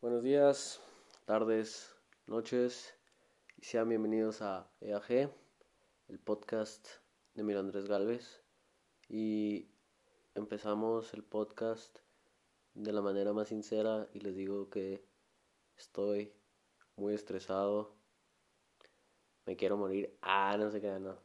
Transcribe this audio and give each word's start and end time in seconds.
Buenos 0.00 0.22
días, 0.22 0.80
tardes, 1.24 1.92
noches 2.28 2.94
y 3.56 3.64
sean 3.64 3.88
bienvenidos 3.88 4.42
a 4.42 4.70
EAG, 4.80 5.28
el 6.06 6.20
podcast 6.20 6.86
de 7.34 7.42
Miro 7.42 7.58
Andrés 7.58 7.88
Galvez. 7.88 8.40
Y 9.08 9.66
empezamos 10.36 11.12
el 11.14 11.24
podcast 11.24 11.98
de 12.74 12.92
la 12.92 13.02
manera 13.02 13.32
más 13.32 13.48
sincera 13.48 14.08
y 14.14 14.20
les 14.20 14.36
digo 14.36 14.70
que 14.70 15.04
estoy 15.76 16.32
muy 16.94 17.14
estresado, 17.14 17.96
me 19.46 19.56
quiero 19.56 19.76
morir, 19.76 20.16
ah, 20.22 20.56
no 20.56 20.70
sé 20.70 20.80
qué, 20.80 20.96
no. 21.00 21.18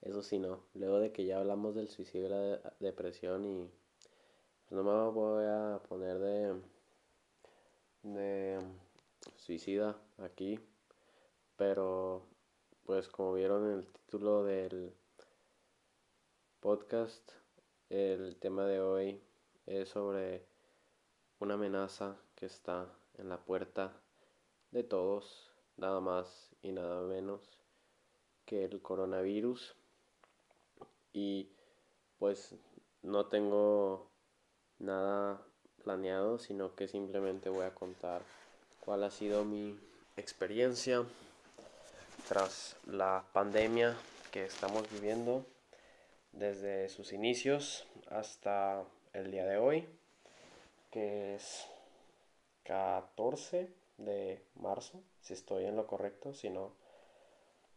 Eso 0.00 0.24
sí, 0.24 0.40
no. 0.40 0.64
Luego 0.74 0.98
de 0.98 1.12
que 1.12 1.24
ya 1.24 1.38
hablamos 1.38 1.76
del 1.76 1.86
suicidio 1.88 2.26
y 2.26 2.30
la 2.30 2.74
depresión 2.80 3.44
y 3.44 3.70
pues 4.64 4.72
no 4.72 4.82
me 4.82 5.12
voy 5.12 5.44
a 5.46 5.80
poner 5.88 6.18
de 6.18 6.77
de 8.02 8.60
suicida 9.36 10.00
aquí, 10.18 10.58
pero 11.56 12.26
pues 12.84 13.08
como 13.08 13.34
vieron 13.34 13.66
en 13.66 13.78
el 13.78 13.86
título 13.86 14.44
del 14.44 14.94
podcast, 16.60 17.32
el 17.90 18.36
tema 18.36 18.66
de 18.66 18.80
hoy 18.80 19.22
es 19.66 19.90
sobre 19.90 20.46
una 21.38 21.54
amenaza 21.54 22.16
que 22.34 22.46
está 22.46 22.92
en 23.14 23.28
la 23.28 23.38
puerta 23.44 24.00
de 24.70 24.84
todos, 24.84 25.50
nada 25.76 26.00
más 26.00 26.50
y 26.62 26.72
nada 26.72 27.02
menos 27.02 27.58
que 28.44 28.64
el 28.64 28.80
coronavirus. 28.80 29.76
Y 31.12 31.50
pues 32.18 32.54
no 33.02 33.26
tengo 33.26 34.10
nada 34.78 35.47
planeado, 35.84 36.38
sino 36.38 36.74
que 36.74 36.88
simplemente 36.88 37.48
voy 37.48 37.64
a 37.64 37.74
contar 37.74 38.22
cuál 38.84 39.04
ha 39.04 39.10
sido 39.10 39.44
mi 39.44 39.78
experiencia 40.16 41.04
tras 42.28 42.76
la 42.86 43.24
pandemia 43.32 43.96
que 44.30 44.44
estamos 44.44 44.90
viviendo 44.90 45.44
desde 46.32 46.88
sus 46.88 47.12
inicios 47.12 47.86
hasta 48.10 48.84
el 49.12 49.30
día 49.30 49.46
de 49.46 49.56
hoy, 49.56 49.88
que 50.90 51.34
es 51.34 51.66
14 52.64 53.72
de 53.98 54.42
marzo, 54.56 55.00
si 55.22 55.32
estoy 55.32 55.64
en 55.64 55.76
lo 55.76 55.86
correcto, 55.86 56.34
si 56.34 56.50
no, 56.50 56.72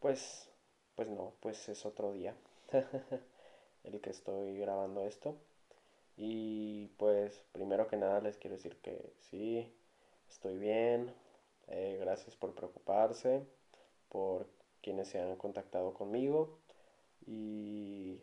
pues, 0.00 0.48
pues 0.94 1.08
no, 1.08 1.32
pues 1.40 1.68
es 1.68 1.84
otro 1.86 2.12
día 2.12 2.34
el 3.84 4.00
que 4.00 4.10
estoy 4.10 4.58
grabando 4.58 5.06
esto. 5.06 5.36
Y 6.16 6.88
pues 6.98 7.42
primero 7.52 7.88
que 7.88 7.96
nada 7.96 8.20
les 8.20 8.36
quiero 8.36 8.56
decir 8.56 8.76
que 8.82 9.12
sí, 9.20 9.72
estoy 10.28 10.58
bien. 10.58 11.14
Eh, 11.68 11.98
gracias 12.00 12.36
por 12.36 12.54
preocuparse, 12.54 13.46
por 14.08 14.46
quienes 14.82 15.08
se 15.08 15.20
han 15.20 15.36
contactado 15.36 15.94
conmigo. 15.94 16.58
Y 17.26 18.20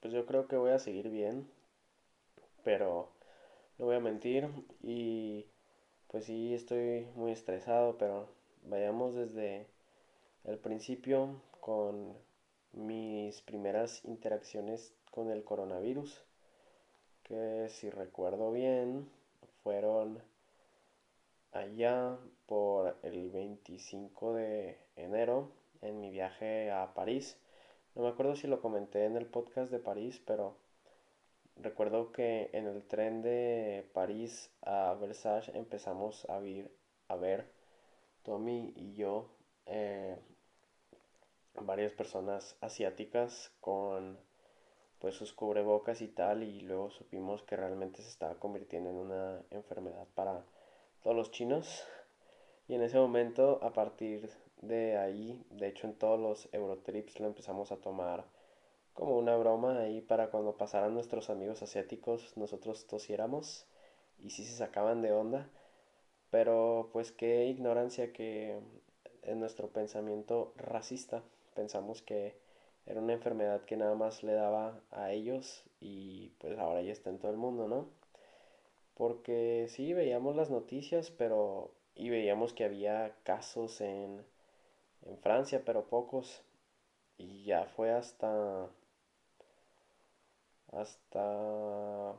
pues 0.00 0.12
yo 0.12 0.26
creo 0.26 0.48
que 0.48 0.56
voy 0.56 0.72
a 0.72 0.78
seguir 0.78 1.10
bien, 1.10 1.48
pero 2.64 3.08
no 3.78 3.86
voy 3.86 3.96
a 3.96 4.00
mentir. 4.00 4.48
Y 4.82 5.46
pues 6.08 6.24
sí, 6.26 6.54
estoy 6.54 7.06
muy 7.14 7.32
estresado, 7.32 7.96
pero 7.98 8.28
vayamos 8.64 9.14
desde 9.14 9.66
el 10.44 10.58
principio 10.58 11.40
con 11.60 12.14
mis 12.72 13.42
primeras 13.42 14.04
interacciones 14.04 14.94
con 15.10 15.30
el 15.30 15.44
coronavirus 15.44 16.27
que 17.28 17.68
si 17.68 17.90
recuerdo 17.90 18.50
bien 18.52 19.08
fueron 19.62 20.22
allá 21.52 22.18
por 22.46 22.96
el 23.02 23.30
25 23.30 24.34
de 24.34 24.78
enero 24.96 25.52
en 25.82 26.00
mi 26.00 26.10
viaje 26.10 26.70
a 26.70 26.94
París. 26.94 27.38
No 27.94 28.02
me 28.02 28.08
acuerdo 28.08 28.34
si 28.34 28.46
lo 28.46 28.62
comenté 28.62 29.04
en 29.04 29.16
el 29.16 29.26
podcast 29.26 29.70
de 29.70 29.78
París, 29.78 30.22
pero 30.26 30.56
recuerdo 31.56 32.12
que 32.12 32.48
en 32.52 32.66
el 32.66 32.82
tren 32.84 33.20
de 33.20 33.88
París 33.92 34.50
a 34.62 34.94
Versailles 34.94 35.54
empezamos 35.54 36.26
a, 36.30 36.40
a 37.08 37.16
ver 37.16 37.52
Tommy 38.22 38.72
y 38.74 38.94
yo 38.94 39.30
eh, 39.66 40.16
varias 41.60 41.92
personas 41.92 42.56
asiáticas 42.62 43.52
con 43.60 44.18
pues 45.00 45.14
sus 45.14 45.32
cubrebocas 45.32 46.00
y 46.02 46.08
tal 46.08 46.42
y 46.42 46.60
luego 46.60 46.90
supimos 46.90 47.42
que 47.42 47.56
realmente 47.56 48.02
se 48.02 48.08
estaba 48.08 48.34
convirtiendo 48.34 48.90
en 48.90 48.96
una 48.96 49.42
enfermedad 49.50 50.06
para 50.14 50.44
todos 51.02 51.16
los 51.16 51.30
chinos. 51.30 51.84
Y 52.66 52.74
en 52.74 52.82
ese 52.82 52.98
momento 52.98 53.60
a 53.62 53.72
partir 53.72 54.30
de 54.60 54.98
ahí 54.98 55.44
de 55.50 55.68
hecho 55.68 55.86
en 55.86 55.94
todos 55.94 56.18
los 56.18 56.52
Eurotrips 56.52 57.20
lo 57.20 57.26
empezamos 57.26 57.72
a 57.72 57.76
tomar 57.76 58.24
como 58.92 59.16
una 59.16 59.36
broma 59.36 59.78
ahí 59.78 60.00
para 60.00 60.30
cuando 60.30 60.56
pasaran 60.56 60.92
nuestros 60.94 61.30
amigos 61.30 61.62
asiáticos 61.62 62.36
nosotros 62.36 62.86
tosiéramos 62.86 63.66
y 64.18 64.30
si 64.30 64.44
se 64.44 64.56
sacaban 64.56 65.02
de 65.02 65.12
onda. 65.12 65.48
Pero 66.30 66.90
pues 66.92 67.12
qué 67.12 67.46
ignorancia 67.46 68.12
que 68.12 68.58
en 69.22 69.40
nuestro 69.40 69.68
pensamiento 69.68 70.52
racista 70.56 71.22
pensamos 71.54 72.02
que 72.02 72.36
era 72.88 73.00
una 73.00 73.12
enfermedad 73.12 73.62
que 73.64 73.76
nada 73.76 73.94
más 73.94 74.24
le 74.24 74.32
daba 74.32 74.80
a 74.90 75.12
ellos 75.12 75.62
y 75.80 76.30
pues 76.40 76.58
ahora 76.58 76.82
ya 76.82 76.90
está 76.92 77.10
en 77.10 77.20
todo 77.20 77.30
el 77.30 77.36
mundo, 77.36 77.68
¿no? 77.68 77.88
Porque 78.94 79.66
sí, 79.70 79.94
veíamos 79.94 80.36
las 80.36 80.50
noticias, 80.50 81.10
pero... 81.10 81.72
y 81.94 82.10
veíamos 82.10 82.52
que 82.52 82.64
había 82.64 83.14
casos 83.24 83.80
en, 83.80 84.24
en 85.02 85.18
Francia, 85.18 85.62
pero 85.66 85.88
pocos. 85.88 86.42
Y 87.18 87.44
ya 87.44 87.66
fue 87.66 87.92
hasta... 87.92 88.68
hasta 90.72 92.14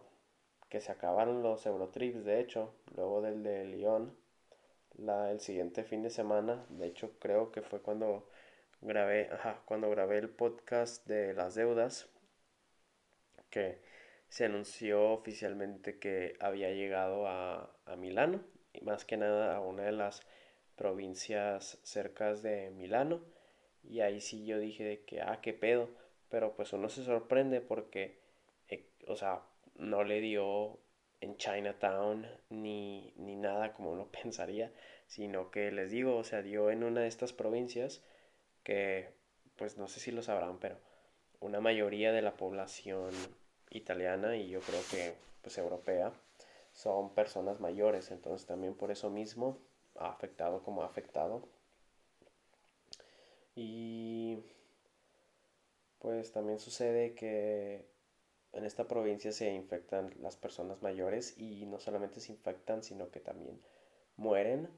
que 0.70 0.82
se 0.82 0.92
acabaron 0.92 1.44
los 1.44 1.66
Eurotrips, 1.66 2.26
de 2.26 2.40
hecho, 2.42 2.74
luego 2.96 3.22
del 3.22 3.44
de 3.44 3.66
Lyon, 3.66 4.16
la, 4.98 5.32
el 5.32 5.40
siguiente 5.42 5.84
fin 5.84 6.04
de 6.04 6.10
semana, 6.12 6.66
de 6.70 6.88
hecho 6.88 7.12
creo 7.20 7.52
que 7.52 7.62
fue 7.64 7.82
cuando 7.82 8.28
grabé, 8.82 9.30
cuando 9.66 9.90
grabé 9.90 10.18
el 10.18 10.30
podcast 10.30 11.06
de 11.08 11.34
las 11.34 11.56
deudas, 11.56 12.10
que 13.50 13.82
se 14.30 14.46
anunció 14.46 15.12
oficialmente 15.12 16.00
que 16.00 16.36
había 16.40 16.72
llegado 16.72 17.28
a, 17.28 17.76
a 17.86 17.96
Milano, 17.96 18.42
y 18.74 18.82
más 18.82 19.06
que 19.06 19.18
nada 19.18 19.56
a 19.56 19.60
una 19.60 19.84
de 19.84 19.92
las 19.92 20.22
provincias 20.76 21.80
cercas 21.84 22.42
de 22.42 22.70
Milano, 22.72 23.22
y 23.84 24.02
ahí 24.02 24.22
sí 24.22 24.46
yo 24.46 24.60
dije 24.60 24.84
de 24.84 25.04
que, 25.04 25.22
ah, 25.22 25.40
qué 25.42 25.54
pedo, 25.54 25.90
pero 26.30 26.56
pues 26.56 26.74
uno 26.74 26.90
se 26.90 27.04
sorprende 27.04 27.62
porque, 27.62 28.20
eh, 28.68 28.86
o 29.08 29.16
sea, 29.16 29.42
no 29.76 30.04
le 30.04 30.22
dio 30.22 30.80
en 31.22 31.38
Chinatown 31.38 32.28
ni, 32.50 33.14
ni 33.18 33.36
nada 33.36 33.74
como 33.74 33.92
uno 33.92 34.08
pensaría, 34.24 34.72
sino 35.08 35.52
que 35.52 35.72
les 35.72 35.92
digo, 35.92 36.18
o 36.18 36.24
sea, 36.24 36.42
dio 36.42 36.70
en 36.72 36.84
una 36.84 37.02
de 37.02 37.08
estas 37.08 37.34
provincias 37.34 38.04
pues 39.56 39.78
no 39.78 39.88
sé 39.88 40.00
si 40.00 40.12
lo 40.12 40.22
sabrán, 40.22 40.60
pero 40.60 40.78
una 41.40 41.60
mayoría 41.60 42.12
de 42.12 42.22
la 42.22 42.36
población 42.36 43.12
italiana 43.72 44.36
y 44.38 44.50
yo 44.50 44.60
creo 44.62 44.82
que 44.92 45.16
pues 45.42 45.58
europea 45.58 46.14
son 46.72 47.14
personas 47.14 47.60
mayores, 47.60 48.12
entonces 48.12 48.48
también 48.48 48.76
por 48.76 48.92
eso 48.92 49.10
mismo 49.10 49.58
ha 49.96 50.10
afectado 50.10 50.64
como 50.64 50.84
ha 50.84 50.86
afectado. 50.86 51.48
Y 53.56 54.40
pues 56.00 56.32
también 56.32 56.60
sucede 56.60 57.14
que 57.14 57.86
en 58.54 58.66
esta 58.66 58.88
provincia 58.88 59.32
se 59.32 59.52
infectan 59.54 60.14
las 60.22 60.38
personas 60.38 60.82
mayores 60.82 61.38
y 61.38 61.66
no 61.66 61.80
solamente 61.80 62.20
se 62.22 62.32
infectan, 62.32 62.84
sino 62.84 63.12
que 63.12 63.20
también 63.20 63.62
mueren. 64.16 64.70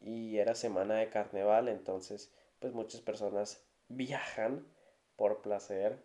Y 0.00 0.38
era 0.38 0.54
semana 0.54 0.94
de 0.96 1.10
carnaval, 1.10 1.68
entonces 1.68 2.32
pues 2.60 2.72
muchas 2.74 3.00
personas 3.00 3.66
viajan 3.88 4.66
por 5.16 5.42
placer, 5.42 6.04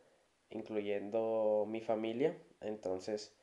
incluyendo 0.50 1.66
mi 1.68 1.82
familia. 1.82 2.38
Entonces, 2.62 3.36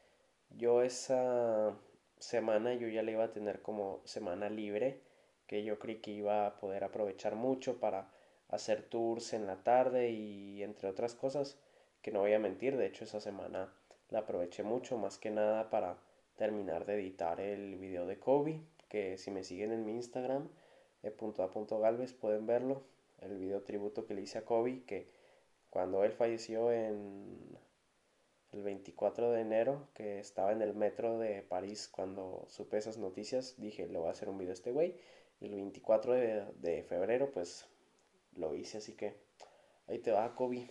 yo 0.50 0.82
esa 0.82 1.76
semana 2.18 2.74
yo 2.74 2.88
ya 2.88 3.02
la 3.02 3.12
iba 3.12 3.24
a 3.24 3.32
tener 3.32 3.62
como 3.62 4.00
semana 4.04 4.50
libre, 4.50 5.02
que 5.46 5.64
yo 5.64 5.78
creí 5.78 6.00
que 6.00 6.10
iba 6.10 6.46
a 6.46 6.58
poder 6.58 6.84
aprovechar 6.84 7.34
mucho 7.36 7.78
para 7.78 8.10
hacer 8.48 8.82
tours 8.82 9.32
en 9.32 9.46
la 9.46 9.62
tarde 9.62 10.10
y 10.10 10.62
entre 10.62 10.88
otras 10.88 11.14
cosas, 11.14 11.58
que 12.00 12.10
no 12.10 12.20
voy 12.20 12.32
a 12.32 12.38
mentir, 12.38 12.76
de 12.76 12.86
hecho 12.86 13.04
esa 13.04 13.20
semana 13.20 13.72
la 14.08 14.20
aproveché 14.20 14.62
mucho, 14.62 14.98
más 14.98 15.18
que 15.18 15.30
nada 15.30 15.70
para 15.70 15.98
terminar 16.36 16.84
de 16.84 16.94
editar 16.94 17.40
el 17.40 17.76
video 17.76 18.06
de 18.06 18.18
Kobe, 18.18 18.60
que 18.88 19.16
si 19.16 19.30
me 19.30 19.44
siguen 19.44 19.72
en 19.72 19.84
mi 19.84 19.92
Instagram, 19.92 20.48
de 21.02 21.10
punto 21.10 21.42
a 21.42 21.50
punto 21.50 21.78
galvez, 21.80 22.12
pueden 22.12 22.46
verlo, 22.46 22.82
el 23.22 23.38
video 23.38 23.62
tributo 23.62 24.06
que 24.06 24.14
le 24.14 24.22
hice 24.22 24.38
a 24.38 24.44
Kobe, 24.44 24.84
que 24.84 25.10
cuando 25.70 26.04
él 26.04 26.12
falleció 26.12 26.70
en 26.72 27.58
el 28.52 28.62
24 28.62 29.32
de 29.32 29.40
enero, 29.40 29.88
que 29.94 30.18
estaba 30.18 30.52
en 30.52 30.62
el 30.62 30.74
metro 30.74 31.18
de 31.18 31.42
París 31.42 31.88
cuando 31.88 32.44
supe 32.48 32.76
esas 32.76 32.98
noticias, 32.98 33.54
dije, 33.58 33.88
le 33.88 33.98
voy 33.98 34.08
a 34.08 34.12
hacer 34.12 34.28
un 34.28 34.38
video 34.38 34.52
a 34.52 34.54
este 34.54 34.72
güey. 34.72 34.96
Y 35.40 35.46
el 35.46 35.54
24 35.54 36.12
de, 36.12 36.84
febrero, 36.88 37.32
pues 37.32 37.66
lo 38.36 38.54
hice, 38.54 38.78
así 38.78 38.94
que 38.94 39.16
ahí 39.88 39.98
te 39.98 40.12
va, 40.12 40.34
Kobe. 40.36 40.70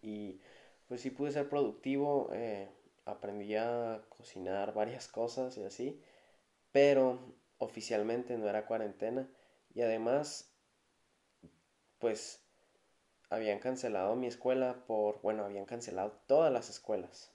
Y 0.00 0.40
pues 0.88 1.00
sí 1.00 1.10
pude 1.10 1.32
ser 1.32 1.48
productivo, 1.48 2.30
eh, 2.32 2.68
aprendí 3.04 3.54
a 3.56 4.02
cocinar 4.08 4.72
varias 4.74 5.08
cosas 5.08 5.58
y 5.58 5.64
así, 5.64 6.00
pero 6.72 7.18
oficialmente 7.58 8.38
no 8.38 8.48
era 8.48 8.66
cuarentena. 8.66 9.28
Y 9.74 9.82
además, 9.82 10.55
pues 11.98 12.46
habían 13.30 13.58
cancelado 13.58 14.14
mi 14.16 14.26
escuela 14.26 14.84
por, 14.86 15.20
bueno, 15.22 15.44
habían 15.44 15.66
cancelado 15.66 16.12
todas 16.26 16.52
las 16.52 16.70
escuelas. 16.70 17.32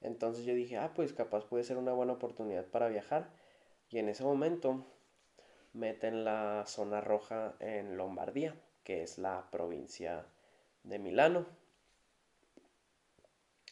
Entonces 0.00 0.44
yo 0.44 0.54
dije, 0.54 0.76
ah, 0.76 0.92
pues 0.94 1.12
capaz 1.12 1.44
puede 1.44 1.64
ser 1.64 1.76
una 1.76 1.92
buena 1.92 2.14
oportunidad 2.14 2.66
para 2.66 2.88
viajar. 2.88 3.30
Y 3.90 3.98
en 3.98 4.08
ese 4.08 4.24
momento 4.24 4.84
meten 5.72 6.24
la 6.24 6.64
zona 6.66 7.00
roja 7.00 7.56
en 7.60 7.96
Lombardía, 7.96 8.54
que 8.84 9.02
es 9.02 9.18
la 9.18 9.48
provincia 9.50 10.26
de 10.84 10.98
Milano. 10.98 11.46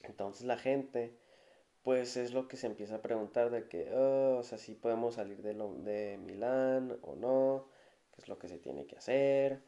Entonces 0.02 0.46
la 0.46 0.56
gente, 0.56 1.16
pues 1.82 2.16
es 2.16 2.32
lo 2.32 2.48
que 2.48 2.56
se 2.56 2.66
empieza 2.66 2.96
a 2.96 3.02
preguntar 3.02 3.50
de 3.50 3.68
que, 3.68 3.92
oh, 3.94 4.38
o 4.38 4.42
sea, 4.42 4.58
si 4.58 4.74
podemos 4.74 5.14
salir 5.14 5.42
de, 5.42 5.54
de 5.54 6.18
Milán 6.18 6.98
o 7.02 7.16
no, 7.16 7.68
qué 8.12 8.22
es 8.22 8.28
lo 8.28 8.38
que 8.38 8.48
se 8.48 8.58
tiene 8.58 8.86
que 8.86 8.96
hacer 8.96 9.62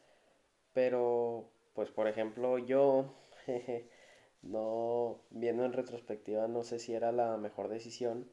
pero, 0.73 1.49
pues 1.73 1.91
por 1.91 2.07
ejemplo, 2.07 2.57
yo, 2.57 3.13
no, 4.41 5.21
viendo 5.31 5.65
en 5.65 5.73
retrospectiva, 5.73 6.47
no 6.47 6.63
sé 6.63 6.79
si 6.79 6.93
era 6.93 7.11
la 7.11 7.37
mejor 7.37 7.67
decisión, 7.69 8.29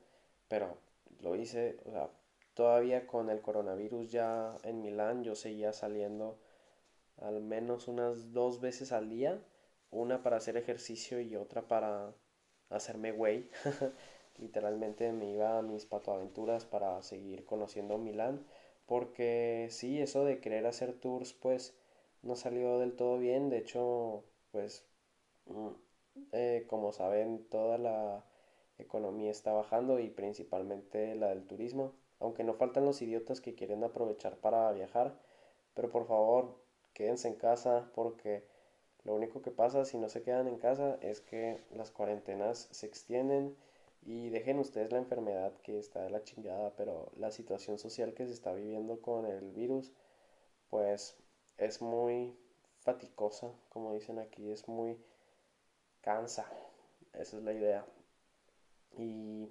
pero 0.48 0.78
lo 1.20 1.36
hice, 1.36 1.78
todavía 2.54 3.06
con 3.06 3.30
el 3.30 3.40
coronavirus 3.40 4.10
ya 4.10 4.56
en 4.62 4.82
Milán, 4.82 5.24
yo 5.24 5.34
seguía 5.34 5.72
saliendo 5.72 6.38
al 7.18 7.40
menos 7.40 7.88
unas 7.88 8.32
dos 8.32 8.60
veces 8.60 8.92
al 8.92 9.08
día, 9.08 9.42
una 9.90 10.22
para 10.22 10.36
hacer 10.36 10.56
ejercicio 10.56 11.20
y 11.20 11.36
otra 11.36 11.66
para 11.68 12.14
hacerme 12.70 13.12
güey. 13.12 13.50
Literalmente 14.38 15.12
me 15.12 15.32
iba 15.32 15.58
a 15.58 15.62
mis 15.62 15.86
patoaventuras 15.86 16.66
para 16.66 17.02
seguir 17.02 17.44
conociendo 17.46 17.96
Milán, 17.98 18.44
porque 18.86 19.68
sí, 19.70 20.00
eso 20.00 20.24
de 20.24 20.40
querer 20.40 20.66
hacer 20.66 20.92
tours, 20.92 21.32
pues 21.32 21.74
no 22.26 22.36
salió 22.36 22.78
del 22.78 22.94
todo 22.96 23.18
bien. 23.18 23.50
De 23.50 23.58
hecho, 23.58 24.24
pues, 24.52 24.84
mm, 25.46 25.68
eh, 26.32 26.66
como 26.68 26.92
saben, 26.92 27.46
toda 27.50 27.78
la 27.78 28.24
economía 28.78 29.30
está 29.30 29.52
bajando 29.52 29.98
y 30.00 30.10
principalmente 30.10 31.14
la 31.16 31.28
del 31.28 31.46
turismo. 31.46 31.94
Aunque 32.20 32.44
no 32.44 32.54
faltan 32.54 32.84
los 32.84 33.02
idiotas 33.02 33.40
que 33.40 33.54
quieren 33.54 33.84
aprovechar 33.84 34.36
para 34.38 34.70
viajar. 34.72 35.18
Pero 35.74 35.90
por 35.90 36.06
favor, 36.06 36.56
quédense 36.94 37.28
en 37.28 37.36
casa 37.36 37.90
porque 37.94 38.44
lo 39.04 39.14
único 39.14 39.42
que 39.42 39.50
pasa 39.50 39.84
si 39.84 39.98
no 39.98 40.08
se 40.08 40.22
quedan 40.22 40.48
en 40.48 40.58
casa 40.58 40.98
es 41.00 41.20
que 41.20 41.58
las 41.70 41.90
cuarentenas 41.90 42.68
se 42.72 42.86
extienden 42.86 43.56
y 44.02 44.30
dejen 44.30 44.58
ustedes 44.58 44.92
la 44.92 44.98
enfermedad 44.98 45.52
que 45.62 45.78
está 45.78 46.02
de 46.02 46.10
la 46.10 46.24
chingada, 46.24 46.74
pero 46.76 47.12
la 47.16 47.30
situación 47.30 47.78
social 47.78 48.14
que 48.14 48.26
se 48.26 48.32
está 48.32 48.52
viviendo 48.52 49.00
con 49.00 49.26
el 49.26 49.52
virus, 49.52 49.92
pues 50.70 51.16
es 51.58 51.80
muy 51.82 52.36
faticosa, 52.80 53.52
como 53.68 53.92
dicen 53.94 54.18
aquí, 54.18 54.50
es 54.50 54.68
muy 54.68 54.98
cansa. 56.00 56.46
Esa 57.12 57.38
es 57.38 57.42
la 57.42 57.52
idea. 57.52 57.86
Y 58.98 59.48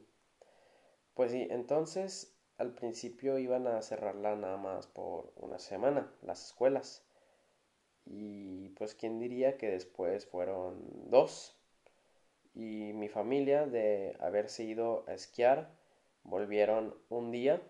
pues 1.14 1.32
sí, 1.32 1.48
entonces 1.50 2.34
al 2.58 2.74
principio 2.74 3.38
iban 3.38 3.68
a 3.68 3.82
cerrarla 3.82 4.36
nada 4.36 4.58
más 4.58 4.88
por 4.88 5.34
una 5.36 5.60
semana, 5.60 6.12
las 6.22 6.46
escuelas. 6.46 7.04
Y 8.06 8.70
pues 8.70 8.96
quién 8.96 9.20
diría 9.20 9.58
que 9.58 9.70
después 9.70 10.26
fueron 10.28 11.10
dos. 11.10 11.56
Y 12.54 12.94
mi 12.94 13.10
familia 13.10 13.66
de 13.66 14.16
haberse 14.22 14.64
ido 14.64 15.04
a 15.08 15.14
esquiar, 15.14 15.70
volvieron 16.24 16.96
un 17.10 17.32
día, 17.32 17.62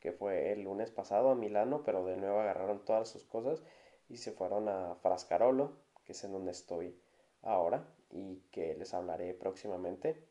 que 0.00 0.12
fue 0.12 0.52
el 0.52 0.64
lunes 0.64 0.90
pasado 0.90 1.30
a 1.30 1.34
Milano, 1.34 1.82
pero 1.84 2.04
de 2.04 2.16
nuevo 2.16 2.40
agarraron 2.40 2.84
todas 2.84 3.08
sus 3.08 3.24
cosas 3.24 3.62
y 4.08 4.16
se 4.18 4.32
fueron 4.32 4.68
a 4.68 4.94
Frascarolo, 4.96 5.72
que 6.04 6.12
es 6.12 6.24
en 6.24 6.32
donde 6.32 6.52
estoy 6.52 6.98
ahora 7.42 7.86
y 8.10 8.40
que 8.50 8.74
les 8.74 8.94
hablaré 8.94 9.34
próximamente. 9.34 10.22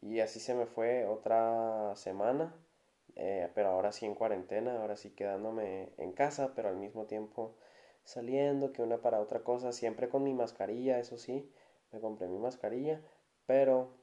Y 0.00 0.20
así 0.20 0.40
se 0.40 0.54
me 0.54 0.66
fue 0.66 1.06
otra 1.06 1.94
semana, 1.96 2.54
eh, 3.16 3.50
pero 3.54 3.70
ahora 3.70 3.92
sí 3.92 4.06
en 4.06 4.14
cuarentena, 4.14 4.80
ahora 4.80 4.96
sí 4.96 5.10
quedándome 5.10 5.92
en 5.98 6.12
casa, 6.12 6.52
pero 6.54 6.68
al 6.68 6.76
mismo 6.76 7.06
tiempo 7.06 7.56
saliendo, 8.04 8.72
que 8.72 8.82
una 8.82 8.98
para 8.98 9.20
otra 9.20 9.42
cosa, 9.44 9.72
siempre 9.72 10.08
con 10.08 10.22
mi 10.24 10.34
mascarilla, 10.34 10.98
eso 10.98 11.16
sí, 11.18 11.50
me 11.92 12.00
compré 12.00 12.28
mi 12.28 12.38
mascarilla, 12.38 13.00
pero 13.46 13.96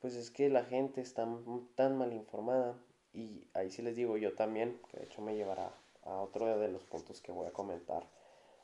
pues 0.00 0.16
es 0.16 0.30
que 0.30 0.48
la 0.48 0.64
gente 0.64 1.00
está 1.00 1.26
tan 1.74 1.96
mal 1.96 2.12
informada 2.12 2.76
y 3.12 3.48
ahí 3.54 3.70
sí 3.70 3.82
les 3.82 3.96
digo 3.96 4.16
yo 4.16 4.34
también, 4.34 4.80
que 4.90 4.98
de 4.98 5.04
hecho 5.04 5.20
me 5.22 5.36
llevará 5.36 5.74
a 6.02 6.20
otro 6.20 6.58
de 6.58 6.68
los 6.68 6.84
puntos 6.84 7.20
que 7.20 7.32
voy 7.32 7.46
a 7.46 7.52
comentar 7.52 8.08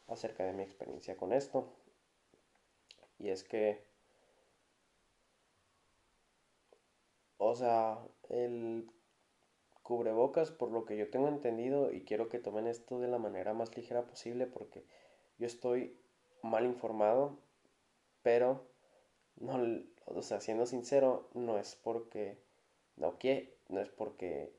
acerca 0.09 0.45
de 0.45 0.53
mi 0.53 0.63
experiencia 0.63 1.17
con 1.17 1.33
esto. 1.33 1.73
Y 3.19 3.31
es 3.31 3.45
que, 3.45 3.85
o 7.39 7.55
sea, 7.55 7.99
el 8.29 8.91
cubrebocas, 9.83 10.51
por 10.51 10.71
lo 10.71 10.85
que 10.85 10.97
yo 10.97 11.11
tengo 11.11 11.29
entendido, 11.29 11.93
y 11.93 12.05
quiero 12.05 12.29
que 12.29 12.39
tomen 12.39 12.67
esto 12.67 13.01
de 13.01 13.09
la 13.09 13.19
manera 13.19 13.55
más 13.55 13.75
ligera 13.77 14.07
posible 14.07 14.47
porque 14.47 14.85
yo 15.39 15.47
estoy 15.47 15.99
mal 16.43 16.65
informado, 16.67 17.39
pero 18.23 18.69
no, 19.37 19.59
o 20.07 20.23
sea, 20.23 20.41
siendo 20.41 20.67
sincero, 20.67 21.31
no 21.35 21.59
es 21.59 21.77
porque 21.77 22.39
no 22.97 23.19
quiero, 23.19 23.51
no 23.69 23.81
es 23.81 23.91
porque 23.91 24.53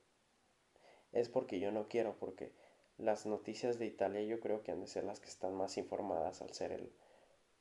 es 1.11 1.29
porque 1.29 1.59
yo 1.59 1.71
no 1.71 1.87
quiero, 1.87 2.15
porque 2.19 2.53
las 2.99 3.25
noticias 3.25 3.79
de 3.79 3.85
Italia 3.85 4.21
yo 4.23 4.39
creo 4.39 4.61
que 4.61 4.71
han 4.71 4.81
de 4.81 4.87
ser 4.87 5.05
las 5.05 5.19
que 5.19 5.29
están 5.29 5.55
más 5.55 5.77
informadas 5.77 6.41
al 6.41 6.53
ser 6.53 6.71
el 6.73 6.91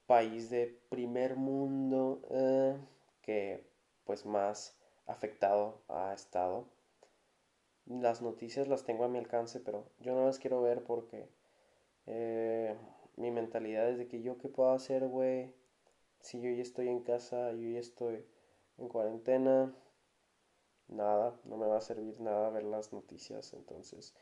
país 0.06 0.50
de 0.50 0.67
primer 0.88 1.37
mundo 1.37 2.20
eh, 2.31 2.76
que 3.23 3.64
pues 4.05 4.26
más 4.26 4.76
afectado 5.06 5.82
ha 5.88 6.12
estado. 6.12 6.67
Las 7.87 8.20
noticias 8.20 8.69
las 8.69 8.84
tengo 8.84 9.05
a 9.05 9.08
mi 9.08 9.19
alcance, 9.19 9.60
pero 9.60 9.86
yo 10.01 10.15
no 10.15 10.27
las 10.27 10.39
quiero 10.39 10.60
ver 10.60 10.82
porque 10.82 11.29
eh, 12.06 12.77
mi 13.17 13.31
mentalidad 13.31 13.89
es 13.89 13.98
de 13.98 14.08
que 14.08 14.22
yo 14.22 14.39
qué 14.39 14.48
puedo 14.48 14.72
hacer, 14.72 15.06
güey, 15.06 15.55
si 16.20 16.41
yo 16.41 16.51
ya 16.51 16.62
estoy 16.62 16.89
en 16.89 17.01
casa, 17.01 17.53
yo 17.53 17.69
ya 17.69 17.81
estoy 17.81 18.27
en 18.79 18.89
cuarentena, 18.89 19.74
nada, 20.89 21.39
no 21.44 21.56
me 21.56 21.67
va 21.67 21.79
a 21.79 21.81
servir 21.81 22.20
nada 22.20 22.51
ver 22.51 22.65
las 22.65 22.93
noticias, 22.93 23.53
entonces 23.53 24.15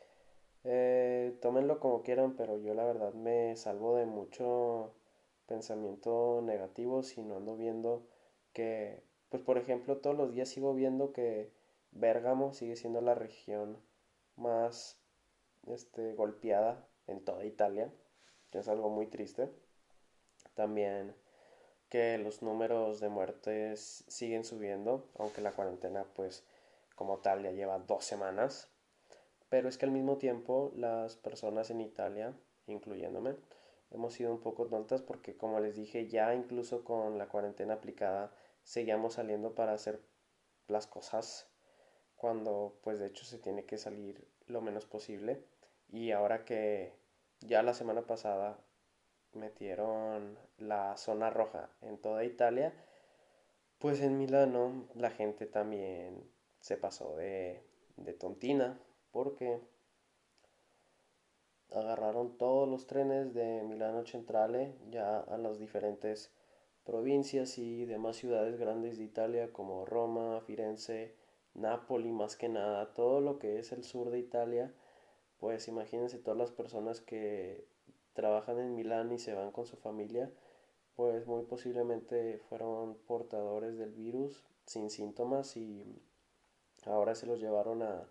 eh, 0.66 1.36
tómenlo 1.40 1.80
como 1.80 2.02
quieran, 2.02 2.36
pero 2.36 2.58
yo 2.58 2.74
la 2.74 2.84
verdad 2.84 3.14
me 3.14 3.56
salvo 3.56 3.96
de 3.96 4.06
mucho 4.06 4.92
pensamiento 5.46 6.42
negativo 6.42 7.02
si 7.02 7.22
no 7.22 7.36
ando 7.36 7.56
viendo 7.56 8.06
que, 8.52 9.02
pues 9.28 9.42
por 9.42 9.58
ejemplo, 9.58 9.98
todos 9.98 10.16
los 10.16 10.32
días 10.32 10.48
sigo 10.48 10.74
viendo 10.74 11.12
que 11.12 11.52
Bérgamo 11.92 12.52
sigue 12.52 12.76
siendo 12.76 13.00
la 13.00 13.14
región 13.14 13.78
más 14.36 14.98
este, 15.66 16.14
golpeada 16.14 16.86
en 17.06 17.24
toda 17.24 17.44
Italia, 17.44 17.92
que 18.50 18.58
es 18.58 18.68
algo 18.68 18.90
muy 18.90 19.06
triste. 19.06 19.50
También 20.54 21.14
que 21.88 22.18
los 22.18 22.42
números 22.42 23.00
de 23.00 23.08
muertes 23.08 24.04
siguen 24.08 24.44
subiendo, 24.44 25.08
aunque 25.18 25.40
la 25.40 25.52
cuarentena 25.52 26.04
pues 26.14 26.44
como 26.94 27.18
tal 27.18 27.42
ya 27.42 27.52
lleva 27.52 27.78
dos 27.78 28.04
semanas. 28.04 28.70
Pero 29.48 29.68
es 29.68 29.78
que 29.78 29.86
al 29.86 29.92
mismo 29.92 30.18
tiempo 30.18 30.72
las 30.76 31.16
personas 31.16 31.70
en 31.70 31.80
Italia, 31.80 32.34
incluyéndome, 32.66 33.36
hemos 33.90 34.14
sido 34.14 34.32
un 34.32 34.40
poco 34.40 34.66
tontas 34.66 35.02
porque 35.02 35.36
como 35.36 35.60
les 35.60 35.76
dije 35.76 36.08
ya 36.08 36.34
incluso 36.34 36.84
con 36.84 37.18
la 37.18 37.28
cuarentena 37.28 37.74
aplicada 37.74 38.32
seguíamos 38.64 39.14
saliendo 39.14 39.54
para 39.54 39.72
hacer 39.72 40.00
las 40.66 40.88
cosas 40.88 41.48
cuando 42.16 42.78
pues 42.82 42.98
de 42.98 43.06
hecho 43.06 43.24
se 43.24 43.38
tiene 43.38 43.64
que 43.64 43.78
salir 43.78 44.26
lo 44.46 44.60
menos 44.60 44.86
posible. 44.86 45.44
Y 45.88 46.10
ahora 46.10 46.44
que 46.44 46.92
ya 47.40 47.62
la 47.62 47.74
semana 47.74 48.06
pasada 48.06 48.58
metieron 49.32 50.38
la 50.58 50.96
zona 50.96 51.30
roja 51.30 51.70
en 51.82 51.98
toda 51.98 52.24
Italia 52.24 52.72
pues 53.78 54.00
en 54.00 54.18
Milano 54.18 54.88
la 54.94 55.10
gente 55.10 55.46
también 55.46 56.30
se 56.60 56.76
pasó 56.76 57.14
de, 57.16 57.62
de 57.96 58.14
tontina 58.14 58.80
porque 59.16 59.62
agarraron 61.70 62.36
todos 62.36 62.68
los 62.68 62.86
trenes 62.86 63.32
de 63.32 63.62
Milano 63.62 64.04
Centrale 64.04 64.74
ya 64.90 65.20
a 65.20 65.38
los 65.38 65.58
diferentes 65.58 66.30
provincias 66.84 67.56
y 67.56 67.86
demás 67.86 68.16
ciudades 68.16 68.58
grandes 68.58 68.98
de 68.98 69.04
Italia 69.04 69.54
como 69.54 69.86
Roma, 69.86 70.42
Firenze, 70.42 71.14
Nápoli 71.54 72.12
más 72.12 72.36
que 72.36 72.50
nada, 72.50 72.92
todo 72.92 73.22
lo 73.22 73.38
que 73.38 73.58
es 73.58 73.72
el 73.72 73.84
sur 73.84 74.10
de 74.10 74.18
Italia, 74.18 74.74
pues 75.38 75.66
imagínense 75.66 76.18
todas 76.18 76.36
las 76.36 76.50
personas 76.50 77.00
que 77.00 77.66
trabajan 78.12 78.58
en 78.58 78.74
Milán 78.74 79.10
y 79.12 79.18
se 79.18 79.32
van 79.32 79.50
con 79.50 79.64
su 79.64 79.78
familia, 79.78 80.30
pues 80.94 81.26
muy 81.26 81.44
posiblemente 81.44 82.36
fueron 82.50 82.98
portadores 83.06 83.78
del 83.78 83.92
virus 83.92 84.44
sin 84.66 84.90
síntomas 84.90 85.56
y 85.56 86.02
ahora 86.84 87.14
se 87.14 87.24
los 87.24 87.40
llevaron 87.40 87.82
a, 87.82 88.06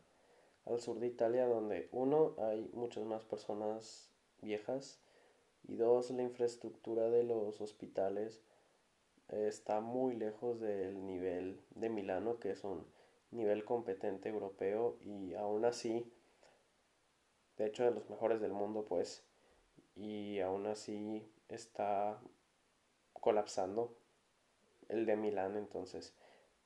al 0.65 0.79
sur 0.79 1.00
de 1.00 1.07
Italia 1.07 1.45
donde 1.48 1.89
uno 1.91 2.36
hay 2.39 2.69
muchas 2.74 3.03
más 3.05 3.24
personas 3.25 4.10
viejas 4.41 5.00
y 5.63 5.75
dos 5.75 6.12
la 6.12 6.24
infraestructura 6.24 7.10
de 7.10 7.24
los 7.24 7.62
hospitales 7.62 8.41
está 9.29 9.81
muy 9.81 10.15
lejos 10.15 10.60
del 10.60 11.05
nivel 11.05 11.62
de 11.72 11.89
Milano 11.89 12.39
que 12.39 12.51
es 12.51 12.63
un 12.63 12.86
nivel 13.31 13.65
competente 13.65 14.29
europeo 14.29 14.98
y 15.01 15.34
aún 15.34 15.65
así 15.65 16.12
de 17.57 17.67
hecho 17.67 17.84
de 17.84 17.91
los 17.91 18.10
mejores 18.10 18.41
del 18.41 18.53
mundo 18.53 18.86
pues 18.86 19.24
y 19.95 20.39
aún 20.39 20.67
así 20.67 21.25
está 21.48 22.19
colapsando 23.13 23.95
el 24.89 25.05
de 25.05 25.15
Milán. 25.15 25.55
Entonces 25.55 26.13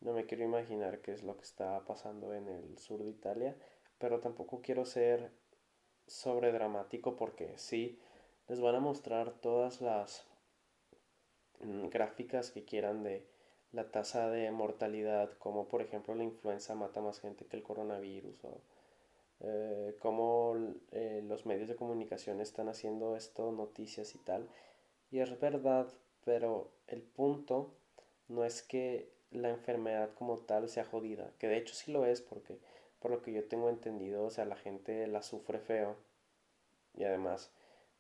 no 0.02 0.14
me 0.14 0.26
quiero 0.26 0.44
imaginar 0.44 1.02
qué 1.02 1.14
es 1.14 1.24
lo 1.24 1.38
que 1.38 1.44
está 1.44 1.86
pasando 1.86 2.34
en 2.34 2.48
el 2.48 2.78
sur 2.78 3.04
de 3.04 3.12
Italia 3.12 3.56
pero 4.00 4.20
tampoco 4.20 4.62
quiero 4.62 4.86
ser 4.86 5.32
sobre 6.08 6.52
dramático 6.52 7.16
porque 7.16 7.58
sí 7.58 8.00
les 8.48 8.60
van 8.60 8.76
a 8.76 8.80
mostrar 8.80 9.32
todas 9.32 9.82
las 9.82 10.26
mm, 11.60 11.90
gráficas 11.90 12.52
que 12.52 12.66
quieran 12.66 13.04
de 13.04 13.28
la 13.72 13.92
tasa 13.92 14.30
de 14.30 14.50
mortalidad, 14.52 15.32
como 15.38 15.68
por 15.68 15.82
ejemplo 15.82 16.16
la 16.16 16.24
influenza 16.24 16.74
mata 16.74 17.02
más 17.02 17.20
gente 17.20 17.46
que 17.46 17.58
el 17.58 17.64
coronavirus, 17.64 18.44
o 18.46 18.62
eh, 19.42 19.96
cómo 20.00 20.56
eh, 20.92 21.22
los 21.24 21.46
medios 21.46 21.70
de 21.70 21.76
comunicación 21.76 22.42
están 22.42 22.68
haciendo 22.70 23.16
esto, 23.16 23.52
noticias 23.52 24.16
y 24.16 24.18
tal. 24.20 24.50
Y 25.12 25.20
es 25.20 25.40
verdad, 25.40 25.88
pero 26.26 26.72
el 26.88 27.04
punto 27.04 27.76
no 28.28 28.44
es 28.44 28.64
que 28.64 29.12
la 29.32 29.50
enfermedad 29.50 30.14
como 30.16 30.40
tal 30.40 30.68
sea 30.70 30.86
jodida, 30.86 31.32
que 31.38 31.48
de 31.48 31.58
hecho 31.58 31.76
sí 31.76 31.92
lo 31.92 32.06
es 32.06 32.22
porque 32.22 32.60
por 33.00 33.12
lo 33.12 33.22
que 33.22 33.34
yo 33.34 33.48
tengo 33.48 33.70
entendido, 33.70 34.26
o 34.26 34.30
sea, 34.30 34.46
la 34.46 34.56
gente 34.56 35.08
la 35.08 35.22
sufre 35.22 35.60
feo 35.60 35.96
y 36.94 37.04
además 37.04 37.52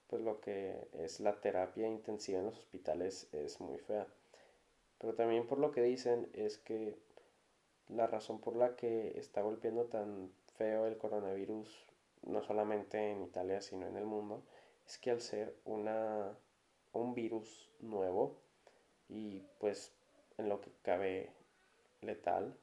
pues 0.09 0.23
lo 0.23 0.41
que 0.41 0.87
es 0.93 1.19
la 1.19 1.39
terapia 1.39 1.87
intensiva 1.87 2.39
en 2.39 2.45
los 2.45 2.57
hospitales 2.57 3.29
es 3.31 3.61
muy 3.61 3.77
fea. 3.77 4.07
Pero 4.97 5.13
también 5.13 5.45
por 5.45 5.59
lo 5.59 5.71
que 5.71 5.83
dicen 5.83 6.29
es 6.33 6.57
que 6.57 6.97
la 7.87 8.07
razón 8.07 8.41
por 8.41 8.55
la 8.55 8.75
que 8.75 9.19
está 9.19 9.41
golpeando 9.41 9.85
tan 9.85 10.31
feo 10.57 10.87
el 10.87 10.97
coronavirus, 10.97 11.85
no 12.23 12.41
solamente 12.41 13.11
en 13.11 13.21
Italia, 13.21 13.61
sino 13.61 13.87
en 13.87 13.97
el 13.97 14.05
mundo, 14.05 14.43
es 14.87 14.97
que 14.97 15.11
al 15.11 15.21
ser 15.21 15.55
una, 15.63 16.35
un 16.93 17.13
virus 17.13 17.69
nuevo 17.79 18.41
y 19.07 19.43
pues 19.59 19.93
en 20.37 20.49
lo 20.49 20.59
que 20.59 20.71
cabe 20.81 21.31
letal, 22.01 22.57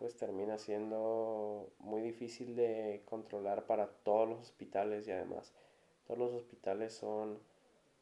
pues 0.00 0.16
termina 0.16 0.56
siendo 0.56 1.70
muy 1.78 2.00
difícil 2.00 2.56
de 2.56 3.02
controlar 3.04 3.66
para 3.66 3.86
todos 3.86 4.26
los 4.26 4.40
hospitales 4.40 5.06
y 5.06 5.10
además 5.10 5.52
todos 6.06 6.18
los 6.18 6.32
hospitales 6.32 6.94
son 6.94 7.38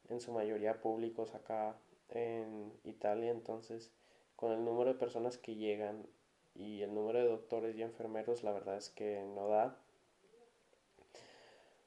en 0.09 0.21
su 0.21 0.33
mayoría 0.33 0.81
públicos 0.81 1.35
acá 1.35 1.77
en 2.11 2.73
Italia, 2.85 3.33
entonces 3.33 3.91
con 4.37 4.53
el 4.53 4.65
número 4.65 4.93
de 4.93 4.99
personas 4.99 5.39
que 5.39 5.57
llegan 5.57 6.07
y 6.55 6.83
el 6.83 6.95
número 6.95 7.19
de 7.19 7.27
doctores 7.27 7.77
y 7.77 7.83
enfermeros, 7.83 8.45
la 8.45 8.53
verdad 8.53 8.77
es 8.77 8.91
que 8.91 9.25
no 9.35 9.49
da. 9.49 9.77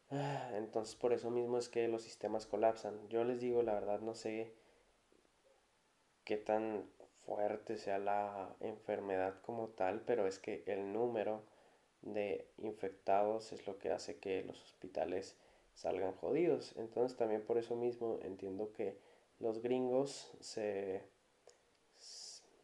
Ah, 0.10 0.52
entonces 0.56 0.96
por 0.96 1.14
eso 1.14 1.32
mismo 1.32 1.58
es 1.58 1.70
que 1.70 1.88
los 1.88 2.02
sistemas 2.02 2.46
colapsan. 2.46 3.08
Yo 3.08 3.24
les 3.24 3.40
digo, 3.40 3.64
la 3.64 3.76
verdad 3.76 4.02
no 4.02 4.14
sé 4.14 4.52
qué 6.26 6.36
tan 6.36 6.86
fuerte 7.36 7.78
sea 7.78 7.98
la 7.98 8.54
enfermedad 8.60 9.42
como 9.42 9.70
tal, 9.70 10.02
pero 10.02 10.28
es 10.28 10.38
que 10.38 10.64
el 10.68 10.92
número 10.92 11.44
de 12.02 12.46
infectados 12.58 13.54
es 13.54 13.66
lo 13.68 13.78
que 13.78 13.90
hace 13.90 14.20
que 14.20 14.44
los 14.44 14.62
hospitales 14.62 15.38
salgan 15.74 16.14
jodidos. 16.14 16.76
Entonces 16.76 17.18
también 17.18 17.46
por 17.46 17.58
eso 17.58 17.78
mismo 17.78 18.20
entiendo 18.22 18.74
que 18.74 18.98
los 19.40 19.62
gringos 19.62 20.34
se 20.42 21.04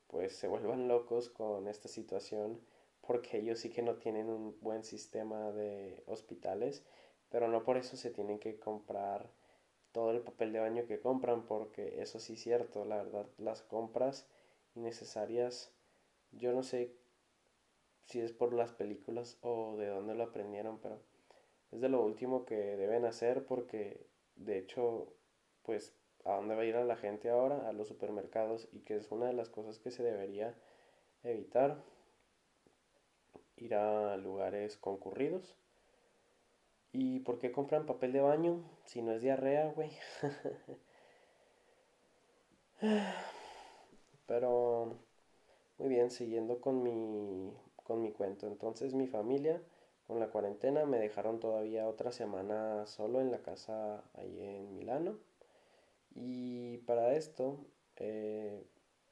pues 0.07 0.35
se 0.35 0.47
vuelvan 0.47 0.87
locos 0.87 1.29
con 1.29 1.67
esta 1.67 1.87
situación 1.87 2.59
porque 3.01 3.37
ellos 3.37 3.59
sí 3.59 3.69
que 3.69 3.81
no 3.81 3.95
tienen 3.95 4.29
un 4.29 4.57
buen 4.59 4.83
sistema 4.83 5.51
de 5.53 6.03
hospitales, 6.07 6.83
pero 7.29 7.47
no 7.47 7.63
por 7.63 7.77
eso 7.77 7.95
se 7.95 8.09
tienen 8.09 8.37
que 8.37 8.59
comprar 8.59 9.29
todo 9.93 10.11
el 10.11 10.21
papel 10.21 10.51
de 10.51 10.59
baño 10.59 10.85
que 10.85 10.99
compran, 10.99 11.45
porque 11.45 12.01
eso 12.01 12.19
sí 12.19 12.33
es 12.33 12.41
cierto, 12.41 12.83
la 12.83 12.97
verdad, 12.97 13.27
las 13.37 13.61
compras 13.61 14.27
innecesarias, 14.77 15.73
yo 16.31 16.53
no 16.53 16.63
sé 16.63 16.93
si 18.05 18.21
es 18.21 18.31
por 18.31 18.53
las 18.53 18.71
películas 18.71 19.37
o 19.41 19.75
de 19.77 19.87
dónde 19.87 20.15
lo 20.15 20.23
aprendieron, 20.23 20.79
pero 20.79 21.01
es 21.71 21.81
de 21.81 21.89
lo 21.89 22.03
último 22.03 22.45
que 22.45 22.55
deben 22.55 23.05
hacer 23.05 23.45
porque 23.45 24.07
de 24.37 24.57
hecho, 24.59 25.13
pues 25.63 25.93
a 26.23 26.35
dónde 26.35 26.55
va 26.55 26.61
a 26.61 26.65
ir 26.65 26.75
a 26.75 26.85
la 26.85 26.95
gente 26.95 27.29
ahora, 27.29 27.67
a 27.67 27.73
los 27.73 27.87
supermercados, 27.87 28.67
y 28.71 28.79
que 28.81 28.95
es 28.97 29.11
una 29.11 29.27
de 29.27 29.33
las 29.33 29.49
cosas 29.49 29.79
que 29.79 29.91
se 29.91 30.03
debería 30.03 30.55
evitar, 31.23 31.83
ir 33.55 33.75
a 33.75 34.17
lugares 34.17 34.77
concurridos. 34.77 35.55
¿Y 36.91 37.19
por 37.21 37.39
qué 37.39 37.51
compran 37.51 37.85
papel 37.85 38.13
de 38.13 38.21
baño 38.21 38.63
si 38.85 39.01
no 39.01 39.11
es 39.11 39.21
diarrea, 39.21 39.71
güey? 39.73 39.91
Pero, 44.27 44.97
muy 45.79 45.89
bien, 45.89 46.11
siguiendo 46.11 46.61
con 46.61 46.83
mi, 46.83 47.53
con 47.83 48.01
mi 48.01 48.11
cuento. 48.11 48.47
Entonces 48.47 48.93
mi 48.95 49.07
familia, 49.07 49.61
con 50.07 50.19
la 50.19 50.29
cuarentena, 50.31 50.85
me 50.85 50.99
dejaron 50.99 51.39
todavía 51.39 51.87
otra 51.87 52.11
semana 52.11 52.85
solo 52.87 53.21
en 53.21 53.31
la 53.31 53.41
casa 53.43 54.03
ahí 54.15 54.39
en 54.41 54.73
Milano. 54.75 55.19
Y 56.15 56.79
para 56.79 57.13
esto 57.15 57.59
eh, 57.97 58.65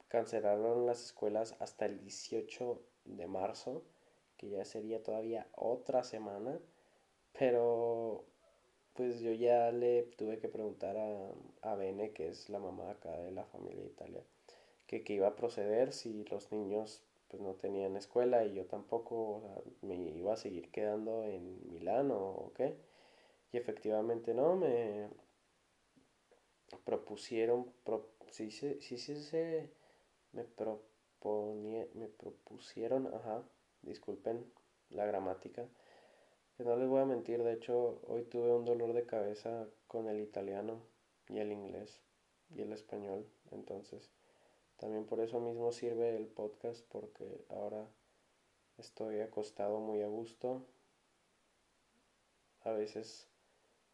cancelaron 0.09 0.85
las 0.85 1.03
escuelas 1.05 1.55
hasta 1.59 1.85
el 1.85 1.99
18 1.99 2.81
de 3.05 3.27
marzo, 3.27 3.83
que 4.37 4.49
ya 4.49 4.65
sería 4.65 5.03
todavía 5.03 5.47
otra 5.55 6.03
semana. 6.03 6.59
Pero 7.39 8.25
pues 8.95 9.21
yo 9.21 9.31
ya 9.33 9.71
le 9.71 10.03
tuve 10.17 10.39
que 10.39 10.49
preguntar 10.49 10.97
a, 10.97 11.31
a 11.63 11.75
Bene, 11.75 12.13
que 12.13 12.29
es 12.29 12.49
la 12.49 12.59
mamá 12.59 12.91
acá 12.91 13.11
de 13.21 13.31
la 13.31 13.45
familia 13.45 13.81
de 13.83 13.89
Italia, 13.89 14.23
que, 14.87 15.03
que 15.03 15.13
iba 15.13 15.27
a 15.27 15.35
proceder 15.35 15.93
si 15.93 16.23
los 16.25 16.51
niños 16.51 17.03
pues 17.29 17.41
no 17.41 17.55
tenían 17.55 17.97
escuela 17.97 18.45
y 18.45 18.53
yo 18.53 18.65
tampoco 18.65 19.63
me 19.81 19.95
iba 19.95 20.33
a 20.33 20.37
seguir 20.37 20.71
quedando 20.71 21.23
en 21.23 21.71
Milán 21.71 22.11
o 22.11 22.51
qué. 22.55 22.75
Y 23.51 23.57
efectivamente 23.57 24.33
no, 24.33 24.55
me, 24.55 25.09
propusieron, 26.83 27.71
si 28.29 28.51
sí, 28.51 28.77
sí, 28.81 28.97
sí, 28.97 29.37
me 30.33 30.43
proponía, 30.43 31.87
me 31.93 32.07
propusieron, 32.07 33.13
ajá, 33.13 33.43
disculpen 33.81 34.51
la 34.89 35.05
gramática, 35.05 35.67
que 36.57 36.63
no 36.63 36.75
les 36.75 36.87
voy 36.87 37.01
a 37.01 37.05
mentir, 37.05 37.43
de 37.43 37.53
hecho 37.53 38.01
hoy 38.07 38.23
tuve 38.23 38.53
un 38.53 38.65
dolor 38.65 38.93
de 38.93 39.05
cabeza 39.05 39.67
con 39.87 40.07
el 40.09 40.19
italiano 40.21 40.81
y 41.29 41.39
el 41.39 41.51
inglés 41.51 42.01
y 42.49 42.61
el 42.61 42.71
español, 42.73 43.27
entonces 43.51 44.11
también 44.85 45.07
por 45.07 45.19
eso 45.19 45.39
mismo 45.39 45.71
sirve 45.71 46.15
el 46.15 46.27
podcast 46.27 46.85
porque 46.89 47.43
ahora 47.49 47.89
estoy 48.77 49.19
acostado 49.19 49.79
muy 49.79 50.03
a 50.03 50.07
gusto, 50.07 50.61
a 52.61 52.71
veces 52.71 53.27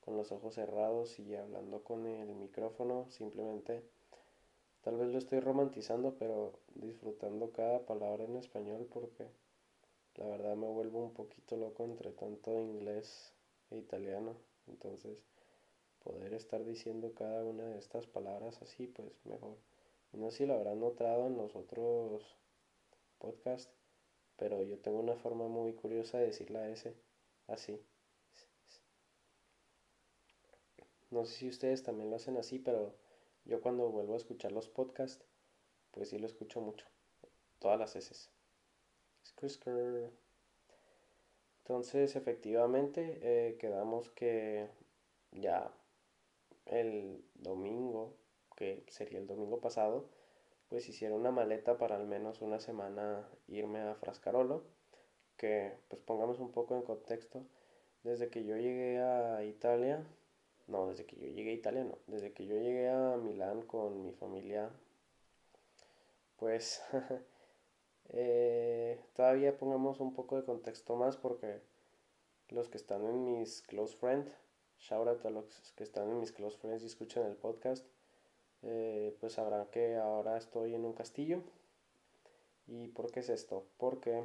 con 0.01 0.17
los 0.17 0.33
ojos 0.33 0.55
cerrados 0.55 1.17
y 1.17 1.33
hablando 1.33 1.81
con 1.81 2.05
el 2.05 2.36
micrófono, 2.36 3.07
simplemente 3.10 3.86
tal 4.81 4.98
vez 4.98 5.07
lo 5.13 5.17
estoy 5.17 5.39
romantizando, 5.39 6.13
pero 6.19 6.60
disfrutando 6.75 7.53
cada 7.53 7.86
palabra 7.86 8.25
en 8.25 8.36
español 8.36 8.86
porque 8.91 9.29
la 10.17 10.25
verdad 10.25 10.57
me 10.57 10.67
vuelvo 10.67 11.00
un 11.00 11.13
poquito 11.13 11.55
loco 11.55 11.86
entre 11.86 12.12
tanto 12.12 12.60
inglés 12.60 13.31
e 13.69 13.77
italiano, 13.77 14.36
entonces 14.67 15.24
poder 16.03 16.33
estar 16.33 16.65
diciendo 16.65 17.13
cada 17.13 17.45
una 17.45 17.63
de 17.63 17.79
estas 17.79 18.07
palabras 18.07 18.62
así, 18.62 18.88
pues 18.88 19.07
mejor. 19.24 19.71
No 20.13 20.30
sé 20.32 20.38
si 20.39 20.46
lo 20.46 20.56
habrán 20.56 20.80
notado 20.80 21.27
en 21.27 21.38
los 21.38 21.56
otros 21.56 22.38
podcasts, 23.18 23.74
pero 24.38 24.62
yo 24.63 24.77
tengo 24.80 25.00
una 25.00 25.15
forma 25.15 25.48
muy 25.48 25.74
curiosa 25.74 26.18
de 26.18 26.27
decir 26.27 26.51
la 26.51 26.68
S 26.70 26.96
así. 27.48 27.80
No 31.10 31.25
sé 31.25 31.36
si 31.36 31.50
ustedes 31.50 31.84
también 31.84 32.10
lo 32.10 32.15
hacen 32.15 32.38
así, 32.38 32.60
pero 32.60 32.96
yo 33.46 33.62
cuando 33.62 33.89
vuelvo 33.89 34.13
a 34.13 34.18
escuchar 34.18 34.51
los 34.51 34.70
podcasts, 34.70 35.25
pues 35.91 36.10
sí 36.10 36.20
lo 36.20 36.25
escucho 36.25 36.62
mucho. 36.62 36.86
Todas 37.60 37.80
las 37.80 37.94
veces. 37.94 38.32
Entonces, 41.63 42.15
efectivamente, 42.15 43.20
eh, 43.22 43.58
quedamos 43.58 44.10
que 44.12 44.70
ya 45.32 45.74
el 46.65 47.24
domingo, 47.36 48.15
que 48.62 48.91
sería 48.91 49.18
el 49.18 49.25
domingo 49.25 49.60
pasado, 49.60 50.06
pues 50.70 50.88
hiciera 50.88 51.15
una 51.15 51.32
maleta 51.32 51.77
para 51.80 51.96
al 51.96 52.06
menos 52.06 52.41
una 52.41 52.60
semana 52.60 53.27
irme 53.48 53.80
a 53.82 53.96
Frascarolo, 53.96 54.63
que 55.36 55.74
pues 55.89 56.01
pongamos 56.03 56.39
un 56.39 56.51
poco 56.51 56.75
en 56.75 56.84
contexto, 56.84 57.44
desde 58.03 58.30
que 58.30 58.44
yo 58.44 58.56
llegué 58.58 59.00
a 59.00 59.44
Italia, 59.44 60.06
no, 60.68 60.88
desde 60.89 61.06
que 61.06 61.15
yo 61.18 61.27
llegué 61.27 61.51
a 61.51 61.53
Italia, 61.53 61.84
no, 61.84 61.98
desde 62.06 62.34
que 62.34 62.46
yo 62.46 62.56
llegué 62.56 62.89
a 62.89 63.18
Milán 63.18 63.63
con 63.63 64.03
mi 64.03 64.13
familia, 64.13 64.70
pues 66.38 66.84
eh, 68.10 69.03
todavía 69.15 69.58
pongamos 69.58 70.00
un 70.00 70.13
poco 70.13 70.38
de 70.38 70.46
contexto 70.46 70.96
más 70.96 71.18
porque 71.18 71.62
los 72.50 72.70
que 72.70 72.77
están 72.77 73.06
en 73.06 73.25
mis 73.25 73.63
close 73.63 73.98
friends, 73.98 74.38
shout 74.77 75.08
out 75.08 75.25
a 75.25 75.32
los 75.32 75.74
que 75.75 75.84
están 75.84 76.12
en 76.12 76.20
mis 76.20 76.32
close 76.32 76.58
friends 76.60 76.84
y 76.84 76.86
escuchan 76.86 77.25
el 77.25 77.36
podcast, 77.36 77.86
eh, 78.63 79.15
pues 79.20 79.34
sabrán 79.34 79.68
que 79.68 79.96
ahora 79.96 80.38
estoy 80.38 80.75
en 80.75 80.86
un 80.86 80.94
castillo. 80.94 81.41
¿Y 82.68 82.88
por 82.89 83.12
qué 83.12 83.22
es 83.22 83.30
esto? 83.30 83.65
Porque 83.77 84.24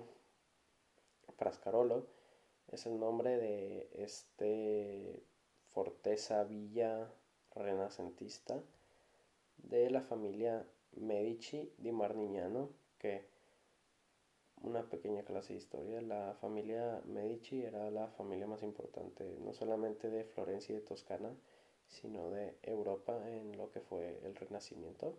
Frascarolo 1.37 2.07
es 2.69 2.87
el 2.87 2.99
nombre 2.99 3.38
de 3.38 3.88
este 3.95 5.23
forteza 5.71 6.45
villa 6.45 7.11
renacentista 7.55 8.62
de 9.59 9.90
la 9.90 10.02
familia 10.02 10.66
Medici 10.93 11.73
di 11.78 11.93
Marnignano, 11.93 12.71
que 12.99 13.26
una 14.62 14.88
pequeña 14.88 15.23
clase 15.23 15.52
de 15.52 15.59
historia, 15.59 16.00
la 16.00 16.35
familia 16.40 17.02
Medici 17.05 17.62
era 17.62 17.90
la 17.90 18.09
familia 18.09 18.47
más 18.47 18.62
importante 18.62 19.37
no 19.40 19.52
solamente 19.52 20.11
de 20.11 20.25
Florencia 20.25 20.73
y 20.73 20.76
de 20.76 20.85
Toscana, 20.85 21.35
sino 21.88 22.31
de 22.31 22.57
Europa 22.62 23.28
en 23.31 23.57
lo 23.57 23.71
que 23.71 23.81
fue 23.81 24.21
el 24.25 24.35
Renacimiento. 24.35 25.16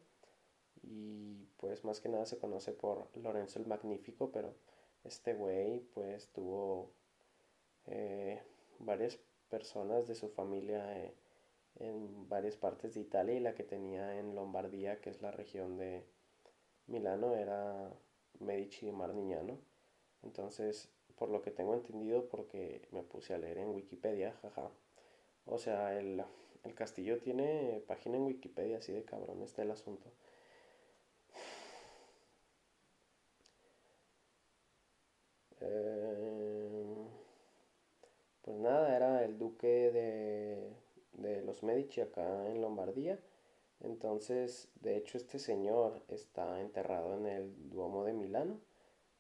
Y 0.84 1.46
pues 1.58 1.84
más 1.84 2.00
que 2.00 2.10
nada 2.10 2.26
se 2.26 2.38
conoce 2.38 2.72
por 2.72 3.10
Lorenzo 3.18 3.60
el 3.60 3.68
Magnífico, 3.68 4.32
pero 4.32 4.54
este 5.04 5.34
güey 5.34 5.80
pues 5.94 6.30
tuvo 6.30 6.92
eh, 7.86 8.42
varias 8.80 9.18
personas 9.50 10.08
de 10.08 10.16
su 10.16 10.30
familia 10.30 11.04
eh, 11.04 11.14
en 11.80 12.28
varias 12.28 12.58
partes 12.58 12.94
de 12.94 13.02
Italia 13.02 13.36
y 13.36 13.40
la 13.40 13.56
que 13.56 13.64
tenía 13.64 14.20
en 14.20 14.36
Lombardía, 14.36 15.00
que 15.02 15.10
es 15.10 15.22
la 15.22 15.32
región 15.32 15.78
de 15.78 16.06
Milano, 16.88 17.36
era 17.36 17.92
Medici 18.40 18.86
de 18.86 18.92
Marniñano. 18.92 19.60
Entonces, 20.24 20.90
por 21.18 21.30
lo 21.30 21.42
que 21.42 21.52
tengo 21.52 21.74
entendido, 21.74 22.28
porque 22.30 22.88
me 22.92 23.04
puse 23.04 23.34
a 23.34 23.38
leer 23.38 23.60
en 23.60 23.70
Wikipedia, 23.70 24.34
jaja. 24.42 24.72
O 25.46 25.58
sea, 25.58 25.98
el, 25.98 26.24
el 26.68 26.76
castillo 26.76 27.20
tiene 27.20 27.84
página 27.88 28.18
en 28.18 28.24
Wikipedia, 28.26 28.78
así 28.78 28.92
de 28.94 29.04
cabrón 29.04 29.42
está 29.44 29.64
el 29.64 29.72
asunto. 29.72 30.12
Eh, 35.62 37.08
pues 38.42 38.58
nada, 38.58 38.96
era 38.96 39.24
el 39.24 39.38
duque 39.38 39.92
de, 39.92 40.74
de 41.14 41.42
los 41.44 41.64
Medici 41.64 42.02
acá 42.02 42.48
en 42.50 42.62
Lombardía. 42.62 43.20
Entonces, 43.82 44.70
de 44.82 44.98
hecho, 44.98 45.18
este 45.18 45.40
señor 45.40 46.04
está 46.10 46.60
enterrado 46.62 47.16
en 47.18 47.28
el 47.28 47.70
Duomo 47.70 48.04
de 48.06 48.14
Milano 48.14 48.60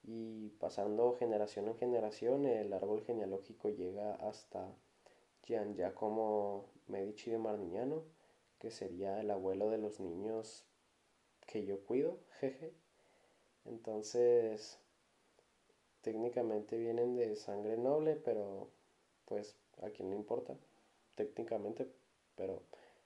y 0.04 0.50
pasando 0.60 1.14
generación 1.14 1.68
en 1.68 1.78
generación, 1.78 2.46
el 2.46 2.74
árbol 2.74 3.04
genealógico 3.04 3.70
llega 3.70 4.16
hasta 4.16 4.74
Gian 5.48 5.76
Giacomo 5.76 6.66
Medici 6.88 7.32
de 7.32 7.38
Marnignano, 7.38 8.04
que 8.60 8.70
sería 8.70 9.22
el 9.22 9.32
abuelo 9.32 9.70
de 9.70 9.78
los 9.78 10.00
niños 10.02 10.66
que 11.46 11.66
yo 11.66 11.80
cuido, 11.86 12.20
jeje. 12.40 12.74
Entonces, 13.66 14.78
técnicamente 16.02 16.78
vienen 16.78 17.16
de 17.16 17.36
sangre 17.38 17.78
noble, 17.78 18.16
pero 18.18 18.70
pues 19.26 19.56
a 19.82 19.90
quién 19.90 20.10
le 20.10 20.16
importa, 20.18 20.56
técnicamente, 21.16 21.90
pero 22.36 22.62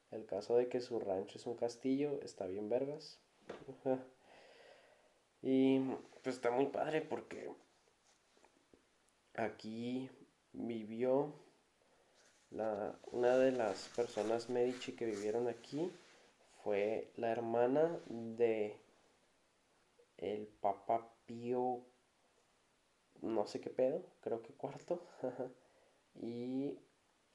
el 0.09 0.25
caso 0.25 0.55
de 0.55 0.67
que 0.67 0.81
su 0.81 0.99
rancho 0.99 1.37
es 1.37 1.45
un 1.45 1.55
castillo 1.55 2.19
está 2.23 2.47
bien 2.47 2.69
vergas. 2.69 3.19
y 5.41 5.79
pues 6.23 6.35
está 6.35 6.49
muy 6.51 6.67
padre 6.67 7.01
porque 7.01 7.51
aquí 9.35 10.09
vivió 10.53 11.33
la, 12.51 12.95
una 13.11 13.37
de 13.37 13.51
las 13.51 13.89
personas 13.95 14.49
Medici 14.49 14.93
que 14.93 15.05
vivieron 15.05 15.47
aquí 15.47 15.91
fue 16.63 17.11
la 17.15 17.31
hermana 17.31 17.99
de 18.07 18.77
el 20.17 20.47
Papa 20.61 21.07
Pío 21.25 21.81
no 23.21 23.45
sé 23.47 23.61
qué 23.61 23.69
pedo, 23.69 24.03
creo 24.21 24.41
que 24.41 24.53
cuarto. 24.53 24.99
y 26.15 26.77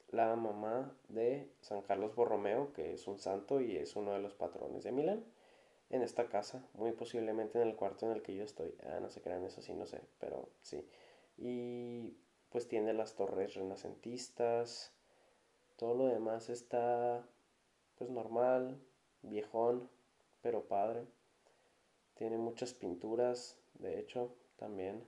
la 0.09 0.35
mamá 0.35 0.95
de 1.09 1.49
San 1.61 1.81
Carlos 1.81 2.15
Borromeo, 2.15 2.73
que 2.73 2.93
es 2.93 3.07
un 3.07 3.17
santo 3.19 3.61
y 3.61 3.75
es 3.77 3.95
uno 3.95 4.13
de 4.13 4.19
los 4.19 4.35
patrones 4.35 4.83
de 4.83 4.91
Milán, 4.91 5.25
en 5.89 6.01
esta 6.01 6.27
casa, 6.27 6.67
muy 6.73 6.91
posiblemente 6.91 7.61
en 7.61 7.67
el 7.67 7.75
cuarto 7.75 8.05
en 8.05 8.11
el 8.11 8.21
que 8.21 8.35
yo 8.35 8.43
estoy. 8.43 8.75
Ah, 8.83 8.99
no 9.01 9.09
se 9.09 9.21
crean, 9.21 9.45
eso 9.45 9.61
sí, 9.61 9.73
no 9.73 9.85
sé, 9.85 10.01
pero 10.19 10.49
sí. 10.61 10.85
Y 11.37 12.17
pues 12.49 12.67
tiene 12.67 12.93
las 12.93 13.15
torres 13.15 13.55
renacentistas, 13.55 14.93
todo 15.77 15.93
lo 15.93 16.07
demás 16.07 16.49
está 16.49 17.25
pues 17.97 18.09
normal, 18.09 18.79
viejón, 19.21 19.89
pero 20.41 20.67
padre. 20.67 21.05
Tiene 22.15 22.37
muchas 22.37 22.73
pinturas, 22.73 23.57
de 23.75 23.99
hecho, 23.99 24.35
también. 24.57 25.03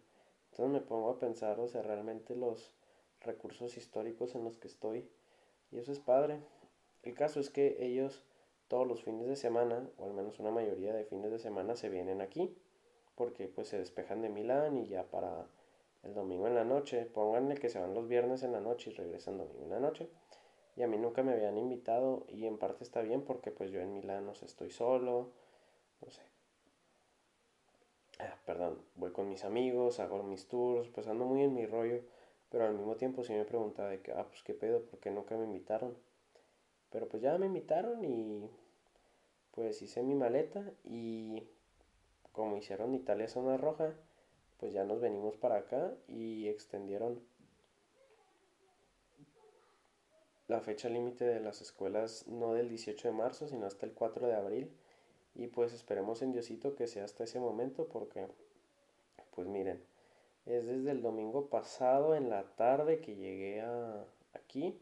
Entonces 0.51 0.73
me 0.73 0.88
pongo 0.88 1.10
a 1.10 1.19
pensar, 1.19 1.60
o 1.60 1.67
sea, 1.67 1.82
realmente 1.82 2.36
los 2.36 2.75
recursos 3.21 3.77
históricos 3.77 4.36
en 4.36 4.43
los 4.43 4.58
que 4.58 4.67
estoy. 4.67 5.10
Y 5.71 5.79
eso 5.79 5.91
es 5.91 5.99
padre. 5.99 6.41
El 7.03 7.15
caso 7.15 7.39
es 7.39 7.49
que 7.49 7.77
ellos 7.84 8.25
todos 8.67 8.88
los 8.88 9.03
fines 9.03 9.27
de 9.27 9.36
semana, 9.36 9.89
o 9.97 10.05
al 10.05 10.13
menos 10.13 10.39
una 10.39 10.51
mayoría 10.51 10.93
de 10.93 11.05
fines 11.05 11.32
de 11.32 11.39
semana, 11.39 11.75
se 11.75 11.89
vienen 11.89 12.21
aquí. 12.21 12.55
Porque 13.15 13.47
pues 13.47 13.67
se 13.67 13.77
despejan 13.79 14.21
de 14.21 14.29
Milán 14.29 14.77
y 14.77 14.88
ya 14.88 15.03
para 15.10 15.47
el 16.03 16.13
domingo 16.13 16.47
en 16.47 16.55
la 16.55 16.63
noche, 16.63 17.05
pónganle 17.05 17.55
que 17.55 17.69
se 17.69 17.79
van 17.79 17.93
los 17.93 18.08
viernes 18.08 18.43
en 18.43 18.53
la 18.53 18.62
noche 18.62 18.91
y 18.91 18.93
regresan 18.93 19.38
domingo 19.38 19.63
en 19.63 19.71
la 19.71 19.79
noche. 19.79 20.10
Y 20.75 20.84
a 20.84 20.88
mí 20.88 20.97
nunca 20.97 21.23
me 21.23 21.34
habían 21.34 21.58
invitado 21.58 22.25
y 22.29 22.45
en 22.45 22.58
parte 22.58 22.84
está 22.84 23.01
bien 23.01 23.23
porque 23.23 23.51
pues 23.51 23.71
yo 23.71 23.82
en 23.82 23.93
Milán 23.93 24.25
no 24.25 24.34
sé, 24.36 24.45
estoy 24.45 24.71
solo, 24.71 25.32
no 26.01 26.10
sé. 26.10 26.21
Ah, 28.19 28.36
perdón, 28.45 28.79
voy 28.95 29.12
con 29.12 29.29
mis 29.29 29.43
amigos, 29.45 29.99
hago 29.99 30.23
mis 30.23 30.47
tours, 30.47 30.89
pues 30.89 31.08
ando 31.08 31.25
muy 31.25 31.43
en 31.43 31.53
mi 31.53 31.65
rollo 31.65 32.01
pero 32.49 32.65
al 32.65 32.73
mismo 32.73 32.95
tiempo 32.95 33.23
sí 33.23 33.34
me 33.34 33.45
preguntaba 33.45 33.89
de 33.89 34.01
que, 34.01 34.12
ah, 34.12 34.25
pues 34.27 34.41
qué 34.43 34.53
pedo, 34.53 34.84
porque 34.89 35.12
nunca 35.12 35.38
me 35.38 35.45
invitaron. 35.45 35.95
Pero 36.91 37.08
pues 37.08 37.21
ya 37.21 37.38
me 37.38 37.45
invitaron 37.45 38.03
y 38.03 38.49
pues 39.51 39.82
hice 39.82 40.01
mi 40.03 40.15
maleta 40.15 40.63
y 40.84 41.43
como 42.32 42.58
hicieron 42.58 42.95
Italia 42.95 43.27
Zona 43.27 43.58
Roja, 43.58 43.93
pues 44.60 44.73
ya 44.73 44.84
nos 44.84 44.99
venimos 44.99 45.38
para 45.38 45.58
acá 45.58 45.93
y 46.08 46.47
extendieron 46.47 47.21
la 50.49 50.59
fecha 50.62 50.89
límite 50.89 51.25
de 51.25 51.39
las 51.39 51.62
escuelas 51.62 52.27
no 52.27 52.53
del 52.53 52.69
18 52.69 53.07
de 53.07 53.13
marzo, 53.13 53.47
sino 53.47 53.67
hasta 53.67 53.85
el 53.85 53.93
4 53.93 54.27
de 54.27 54.33
abril. 54.33 54.71
Y 55.35 55.47
pues 55.47 55.73
esperemos 55.73 56.23
en 56.23 56.31
Diosito 56.31 56.75
que 56.75 56.88
sea 56.88 57.05
hasta 57.05 57.23
ese 57.23 57.39
momento 57.39 57.88
porque, 57.88 58.27
pues 59.35 59.47
miren, 59.47 59.81
es 60.47 60.65
desde 60.65 60.89
el 60.89 61.03
domingo 61.03 61.49
pasado 61.49 62.15
en 62.15 62.29
la 62.29 62.43
tarde 62.55 62.99
que 62.99 63.15
llegué 63.15 63.63
aquí. 64.33 64.75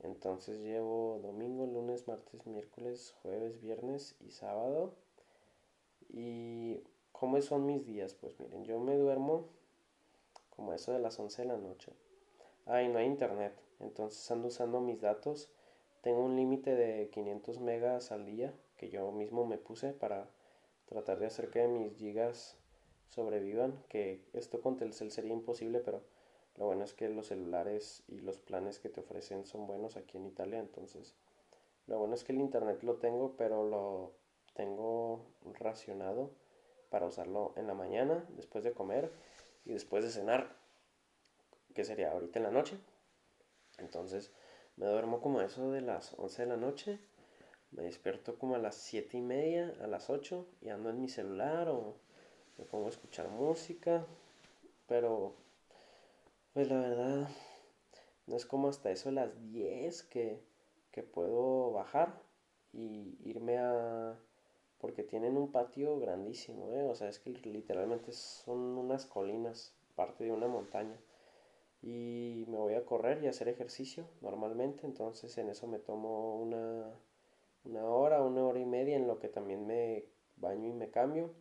Entonces 0.00 0.58
llevo 0.60 1.20
domingo, 1.22 1.66
lunes, 1.66 2.08
martes, 2.08 2.46
miércoles, 2.46 3.14
jueves, 3.20 3.60
viernes 3.60 4.16
y 4.20 4.30
sábado. 4.30 4.94
¿Y 6.08 6.80
cómo 7.12 7.40
son 7.42 7.66
mis 7.66 7.84
días? 7.84 8.14
Pues 8.14 8.40
miren, 8.40 8.64
yo 8.64 8.80
me 8.80 8.96
duermo 8.96 9.50
como 10.56 10.72
eso 10.72 10.92
de 10.92 10.98
las 10.98 11.18
11 11.18 11.42
de 11.42 11.48
la 11.48 11.58
noche. 11.58 11.92
Ay, 12.66 12.88
no 12.88 12.98
hay 12.98 13.06
internet. 13.06 13.52
Entonces 13.80 14.30
ando 14.30 14.48
usando 14.48 14.80
mis 14.80 15.00
datos. 15.00 15.48
Tengo 16.02 16.24
un 16.24 16.36
límite 16.36 16.74
de 16.74 17.08
500 17.10 17.60
megas 17.60 18.12
al 18.12 18.26
día 18.26 18.52
que 18.76 18.88
yo 18.90 19.10
mismo 19.12 19.46
me 19.46 19.58
puse 19.58 19.92
para 19.92 20.28
tratar 20.86 21.18
de 21.18 21.26
hacer 21.26 21.50
que 21.50 21.66
mis 21.68 21.96
gigas 21.96 22.56
sobrevivan, 23.10 23.82
que 23.88 24.20
esto 24.32 24.60
con 24.60 24.76
Telcel 24.76 25.10
sería 25.12 25.32
imposible, 25.32 25.80
pero 25.80 26.02
lo 26.56 26.66
bueno 26.66 26.84
es 26.84 26.94
que 26.94 27.08
los 27.08 27.28
celulares 27.28 28.02
y 28.08 28.20
los 28.20 28.40
planes 28.40 28.78
que 28.78 28.88
te 28.88 29.00
ofrecen 29.00 29.46
son 29.46 29.66
buenos 29.66 29.96
aquí 29.96 30.18
en 30.18 30.26
Italia, 30.26 30.58
entonces 30.58 31.14
Lo 31.86 31.98
bueno 31.98 32.14
es 32.14 32.24
que 32.24 32.32
el 32.32 32.40
internet 32.40 32.82
lo 32.82 32.96
tengo, 32.96 33.34
pero 33.36 33.64
lo 33.68 34.12
tengo 34.54 35.26
racionado 35.60 36.30
para 36.90 37.06
usarlo 37.06 37.52
en 37.56 37.66
la 37.66 37.74
mañana, 37.74 38.24
después 38.36 38.64
de 38.64 38.72
comer 38.72 39.12
y 39.64 39.72
después 39.72 40.04
de 40.04 40.10
cenar, 40.10 40.56
que 41.72 41.84
sería 41.84 42.12
ahorita 42.12 42.38
en 42.38 42.44
la 42.44 42.50
noche. 42.50 42.78
Entonces 43.78 44.32
me 44.76 44.86
duermo 44.86 45.20
como 45.20 45.40
eso 45.40 45.70
de 45.70 45.80
las 45.80 46.14
11 46.18 46.42
de 46.42 46.48
la 46.48 46.56
noche, 46.56 46.98
me 47.72 47.82
despierto 47.82 48.38
como 48.38 48.54
a 48.54 48.58
las 48.58 48.76
7 48.76 49.16
y 49.16 49.20
media, 49.20 49.74
a 49.82 49.86
las 49.86 50.10
8 50.10 50.46
y 50.60 50.68
ando 50.68 50.90
en 50.90 51.00
mi 51.00 51.08
celular 51.08 51.68
o 51.68 51.96
me 52.58 52.64
pongo 52.64 52.86
a 52.86 52.90
escuchar 52.90 53.28
música, 53.28 54.06
pero 54.86 55.34
pues 56.52 56.68
la 56.68 56.80
verdad 56.80 57.28
no 58.26 58.36
es 58.36 58.46
como 58.46 58.68
hasta 58.68 58.90
eso 58.90 59.10
las 59.10 59.30
10 59.50 60.02
que, 60.04 60.42
que 60.90 61.02
puedo 61.02 61.72
bajar 61.72 62.22
y 62.72 63.16
irme 63.24 63.58
a 63.58 64.18
porque 64.82 65.04
tienen 65.04 65.36
un 65.36 65.52
patio 65.52 66.00
grandísimo, 66.00 66.72
¿eh? 66.72 66.82
o 66.82 66.94
sea, 66.96 67.08
es 67.08 67.20
que 67.20 67.30
literalmente 67.30 68.10
son 68.12 68.58
unas 68.58 69.06
colinas, 69.06 69.76
parte 69.94 70.24
de 70.24 70.32
una 70.32 70.48
montaña. 70.48 70.98
Y 71.82 72.44
me 72.48 72.58
voy 72.58 72.74
a 72.74 72.86
correr 72.86 73.22
y 73.22 73.26
hacer 73.26 73.48
ejercicio 73.48 74.06
normalmente, 74.20 74.86
entonces 74.86 75.36
en 75.38 75.48
eso 75.50 75.66
me 75.66 75.80
tomo 75.80 76.40
una, 76.40 76.94
una 77.64 77.84
hora, 77.86 78.22
una 78.22 78.44
hora 78.46 78.60
y 78.60 78.64
media 78.64 78.96
en 78.96 79.08
lo 79.08 79.18
que 79.18 79.28
también 79.28 79.66
me 79.66 80.06
baño 80.36 80.68
y 80.68 80.72
me 80.72 80.90
cambio. 80.90 81.34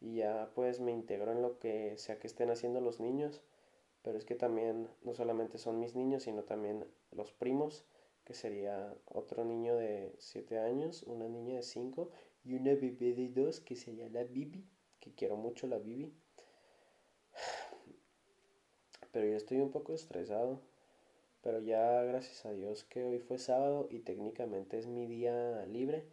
Y 0.00 0.16
ya 0.16 0.50
pues 0.54 0.80
me 0.80 0.92
integro 0.92 1.32
en 1.32 1.42
lo 1.42 1.58
que 1.58 1.96
sea 1.96 2.18
que 2.18 2.26
estén 2.26 2.50
haciendo 2.50 2.80
los 2.80 3.00
niños. 3.00 3.42
Pero 4.02 4.18
es 4.18 4.24
que 4.24 4.34
también 4.34 4.88
no 5.02 5.14
solamente 5.14 5.58
son 5.58 5.80
mis 5.80 5.94
niños, 5.94 6.24
sino 6.24 6.44
también 6.44 6.86
los 7.10 7.32
primos, 7.32 7.84
que 8.24 8.34
sería 8.34 8.94
otro 9.06 9.44
niño 9.44 9.76
de 9.76 10.14
7 10.18 10.58
años, 10.58 11.02
una 11.04 11.28
niña 11.28 11.56
de 11.56 11.62
5 11.62 12.10
y 12.44 12.54
una 12.54 12.74
bebé 12.74 13.14
de 13.14 13.28
dos 13.28 13.60
que 13.60 13.74
se 13.76 13.94
llama 13.94 14.22
Bibi, 14.22 14.64
que 15.00 15.14
quiero 15.14 15.36
mucho 15.36 15.66
la 15.66 15.78
Bibi. 15.78 16.14
Pero 19.12 19.26
yo 19.26 19.36
estoy 19.36 19.60
un 19.60 19.70
poco 19.70 19.92
estresado. 19.94 20.60
Pero 21.42 21.60
ya 21.60 22.02
gracias 22.02 22.44
a 22.46 22.52
Dios 22.52 22.84
que 22.84 23.04
hoy 23.04 23.18
fue 23.18 23.38
sábado 23.38 23.88
y 23.90 24.00
técnicamente 24.00 24.78
es 24.78 24.86
mi 24.86 25.06
día 25.06 25.64
libre. 25.66 26.04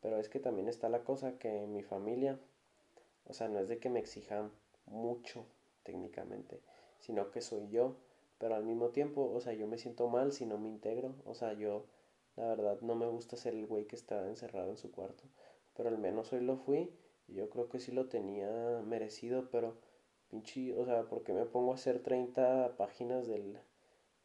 Pero 0.00 0.18
es 0.18 0.28
que 0.28 0.40
también 0.40 0.68
está 0.68 0.88
la 0.88 1.04
cosa 1.04 1.38
que 1.38 1.66
mi 1.66 1.82
familia, 1.82 2.38
o 3.26 3.32
sea, 3.32 3.48
no 3.48 3.58
es 3.60 3.68
de 3.68 3.78
que 3.78 3.88
me 3.88 4.00
exijan 4.00 4.50
mucho 4.86 5.46
técnicamente, 5.82 6.60
sino 7.00 7.30
que 7.30 7.40
soy 7.40 7.68
yo. 7.70 7.96
Pero 8.38 8.54
al 8.56 8.64
mismo 8.64 8.90
tiempo, 8.90 9.30
o 9.32 9.40
sea, 9.40 9.54
yo 9.54 9.66
me 9.66 9.78
siento 9.78 10.08
mal 10.08 10.32
si 10.32 10.44
no 10.46 10.58
me 10.58 10.68
integro. 10.68 11.14
O 11.24 11.34
sea, 11.34 11.54
yo, 11.54 11.86
la 12.36 12.48
verdad, 12.48 12.80
no 12.82 12.94
me 12.96 13.06
gusta 13.06 13.36
ser 13.36 13.54
el 13.54 13.66
güey 13.66 13.86
que 13.86 13.96
está 13.96 14.26
encerrado 14.28 14.70
en 14.70 14.76
su 14.76 14.90
cuarto 14.90 15.24
pero 15.76 15.88
al 15.88 15.98
menos 15.98 16.32
hoy 16.32 16.40
lo 16.40 16.56
fui 16.56 16.90
y 17.28 17.34
yo 17.34 17.50
creo 17.50 17.68
que 17.68 17.80
sí 17.80 17.92
lo 17.92 18.06
tenía 18.06 18.82
merecido, 18.86 19.48
pero 19.50 19.76
pinche, 20.34 20.76
o 20.76 20.84
sea, 20.84 21.04
¿por 21.04 21.22
qué 21.22 21.32
me 21.32 21.44
pongo 21.44 21.72
a 21.72 21.76
hacer 21.76 22.02
30 22.02 22.76
páginas 22.76 23.28
del, 23.28 23.58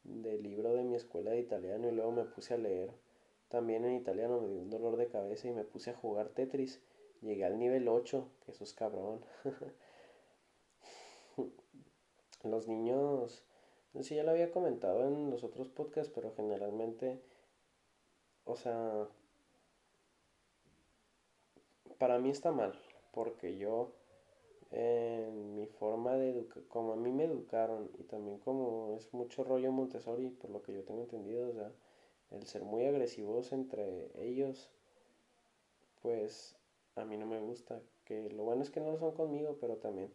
del 0.02 0.42
libro 0.42 0.74
de 0.74 0.82
mi 0.82 0.96
escuela 0.96 1.30
de 1.30 1.40
italiano 1.40 1.88
y 1.88 1.92
luego 1.92 2.10
me 2.10 2.24
puse 2.24 2.54
a 2.54 2.58
leer? 2.58 2.92
También 3.48 3.84
en 3.84 3.94
italiano 3.94 4.40
me 4.40 4.48
dio 4.48 4.60
un 4.60 4.70
dolor 4.70 4.96
de 4.96 5.08
cabeza 5.08 5.48
y 5.48 5.52
me 5.52 5.64
puse 5.64 5.90
a 5.90 5.96
jugar 5.96 6.30
Tetris. 6.30 6.80
Llegué 7.20 7.44
al 7.44 7.58
nivel 7.58 7.86
8, 7.86 8.28
que 8.44 8.52
eso 8.52 8.64
es 8.64 8.74
cabrón. 8.74 9.24
los 12.42 12.66
niños, 12.66 13.44
no 13.92 14.02
sé, 14.02 14.16
ya 14.16 14.24
lo 14.24 14.32
había 14.32 14.50
comentado 14.50 15.06
en 15.06 15.30
los 15.30 15.44
otros 15.44 15.68
podcasts, 15.68 16.12
pero 16.14 16.32
generalmente, 16.34 17.20
o 18.44 18.56
sea, 18.56 19.06
para 21.98 22.18
mí 22.18 22.30
está 22.30 22.50
mal, 22.50 22.72
porque 23.12 23.58
yo, 23.58 23.92
en 24.70 25.54
mi 25.54 25.66
forma 25.66 26.14
de 26.16 26.30
educar, 26.30 26.62
como 26.68 26.92
a 26.92 26.96
mí 26.96 27.10
me 27.12 27.24
educaron 27.24 27.90
y 27.98 28.04
también 28.04 28.38
como 28.38 28.94
es 28.96 29.12
mucho 29.12 29.44
rollo 29.44 29.72
Montessori, 29.72 30.30
por 30.30 30.50
lo 30.50 30.62
que 30.62 30.72
yo 30.74 30.84
tengo 30.84 31.02
entendido, 31.02 31.48
o 31.48 31.52
sea, 31.52 31.72
el 32.30 32.46
ser 32.46 32.62
muy 32.62 32.84
agresivos 32.86 33.52
entre 33.52 34.10
ellos, 34.16 34.70
pues 36.02 36.56
a 36.96 37.04
mí 37.04 37.16
no 37.16 37.26
me 37.26 37.40
gusta. 37.40 37.80
Que 38.04 38.28
lo 38.30 38.44
bueno 38.44 38.62
es 38.62 38.70
que 38.70 38.80
no 38.80 38.90
lo 38.90 38.98
son 38.98 39.12
conmigo, 39.12 39.56
pero 39.60 39.76
también, 39.76 40.12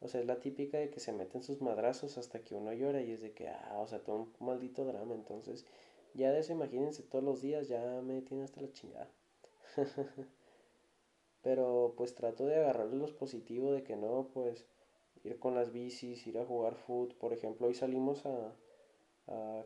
o 0.00 0.08
sea, 0.08 0.20
es 0.20 0.26
la 0.26 0.40
típica 0.40 0.78
de 0.78 0.90
que 0.90 1.00
se 1.00 1.12
meten 1.12 1.42
sus 1.42 1.60
madrazos 1.62 2.18
hasta 2.18 2.42
que 2.42 2.54
uno 2.54 2.72
llora 2.72 3.02
y 3.02 3.12
es 3.12 3.20
de 3.20 3.32
que, 3.32 3.48
ah, 3.48 3.78
o 3.78 3.86
sea, 3.86 4.02
todo 4.02 4.16
un 4.16 4.32
maldito 4.40 4.84
drama. 4.84 5.14
Entonces, 5.14 5.64
ya 6.14 6.32
de 6.32 6.40
eso 6.40 6.52
imagínense 6.52 7.02
todos 7.02 7.24
los 7.24 7.40
días, 7.42 7.68
ya 7.68 8.00
me 8.02 8.22
tiene 8.22 8.44
hasta 8.44 8.60
la 8.60 8.72
chingada. 8.72 9.10
pero 11.46 11.94
pues 11.96 12.16
trato 12.16 12.44
de 12.44 12.56
agarrarle 12.56 12.96
los 12.96 13.12
positivos 13.12 13.72
de 13.72 13.84
que 13.84 13.94
no, 13.94 14.30
pues 14.34 14.66
ir 15.22 15.38
con 15.38 15.54
las 15.54 15.70
bicis, 15.70 16.26
ir 16.26 16.38
a 16.38 16.44
jugar 16.44 16.74
foot, 16.74 17.14
por 17.14 17.32
ejemplo, 17.32 17.68
hoy 17.68 17.74
salimos 17.74 18.26
a, 18.26 18.52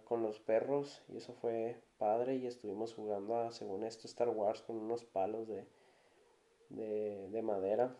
con 0.04 0.22
los 0.22 0.40
perros 0.40 1.00
y 1.08 1.16
eso 1.16 1.32
fue 1.32 1.80
padre 1.96 2.36
y 2.36 2.46
estuvimos 2.46 2.92
jugando 2.92 3.34
a, 3.34 3.50
según 3.50 3.84
esto, 3.84 4.06
Star 4.06 4.28
Wars 4.28 4.60
con 4.60 4.76
unos 4.76 5.06
palos 5.06 5.48
de, 5.48 5.66
de, 6.68 7.30
de 7.30 7.40
madera. 7.40 7.96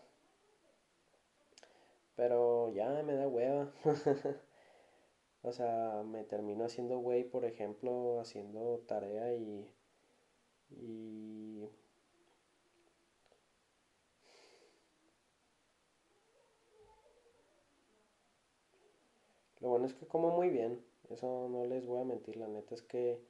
Pero 2.17 2.69
ya 2.75 3.03
me 3.03 3.15
da 3.15 3.29
hueva. 3.29 3.73
o 5.43 5.53
sea, 5.55 6.03
me 6.05 6.25
termino 6.25 6.67
haciendo 6.67 6.99
güey, 6.99 7.25
por 7.25 7.47
ejemplo, 7.47 8.21
haciendo 8.21 8.81
tarea 8.87 9.35
y, 9.35 9.73
y 10.69 11.50
Lo 19.61 19.69
bueno 19.69 19.87
es 19.87 19.95
que 19.95 20.07
como 20.07 20.31
muy 20.31 20.49
bien, 20.49 20.83
eso 21.11 21.49
no 21.51 21.67
les 21.67 21.87
voy 21.87 22.01
a 22.01 22.05
mentir, 22.05 22.37
la 22.37 22.49
neta 22.49 22.75
es 22.75 22.83
que 22.83 23.21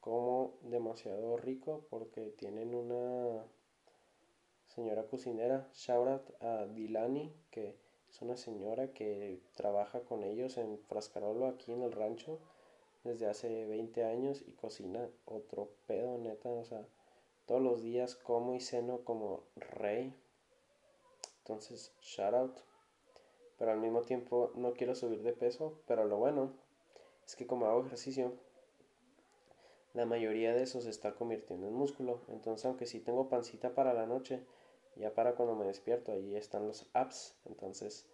como 0.00 0.54
demasiado 0.62 1.36
rico 1.36 1.86
porque 1.90 2.30
tienen 2.30 2.74
una 2.74 3.44
señora 4.68 5.06
cocinera, 5.06 5.68
shout 5.74 6.22
a 6.40 6.66
Dilani, 6.66 7.32
que 7.50 7.76
es 8.08 8.22
una 8.22 8.36
señora 8.36 8.92
que 8.92 9.40
trabaja 9.54 10.00
con 10.00 10.22
ellos 10.22 10.58
en 10.58 10.78
Frascarolo 10.78 11.46
aquí 11.46 11.72
en 11.72 11.82
el 11.82 11.92
rancho 11.92 12.38
desde 13.04 13.26
hace 13.26 13.66
20 13.66 14.04
años 14.04 14.42
y 14.46 14.52
cocina 14.52 15.08
otro 15.24 15.70
pedo, 15.86 16.18
neta, 16.18 16.48
o 16.48 16.64
sea, 16.64 16.86
todos 17.46 17.62
los 17.62 17.82
días 17.82 18.16
como 18.16 18.54
y 18.54 18.60
ceno 18.60 19.04
como 19.04 19.44
rey. 19.56 20.14
Entonces, 21.38 21.92
shout 22.00 22.34
out 22.34 22.58
pero 23.58 23.72
al 23.72 23.80
mismo 23.80 24.02
tiempo 24.02 24.52
no 24.54 24.72
quiero 24.74 24.94
subir 24.94 25.22
de 25.22 25.32
peso, 25.32 25.80
pero 25.86 26.04
lo 26.04 26.16
bueno 26.18 26.52
es 27.26 27.36
que 27.36 27.46
como 27.46 27.66
hago 27.66 27.86
ejercicio, 27.86 28.32
la 29.94 30.04
mayoría 30.04 30.54
de 30.54 30.62
eso 30.62 30.80
se 30.80 30.90
está 30.90 31.14
convirtiendo 31.14 31.66
en 31.66 31.74
músculo, 31.74 32.20
entonces 32.28 32.66
aunque 32.66 32.86
sí 32.86 33.00
tengo 33.00 33.28
pancita 33.28 33.74
para 33.74 33.94
la 33.94 34.06
noche, 34.06 34.44
ya 34.96 35.14
para 35.14 35.34
cuando 35.34 35.54
me 35.54 35.66
despierto, 35.66 36.12
ahí 36.12 36.36
están 36.36 36.66
los 36.66 36.88
apps, 36.92 37.34
entonces 37.46 38.06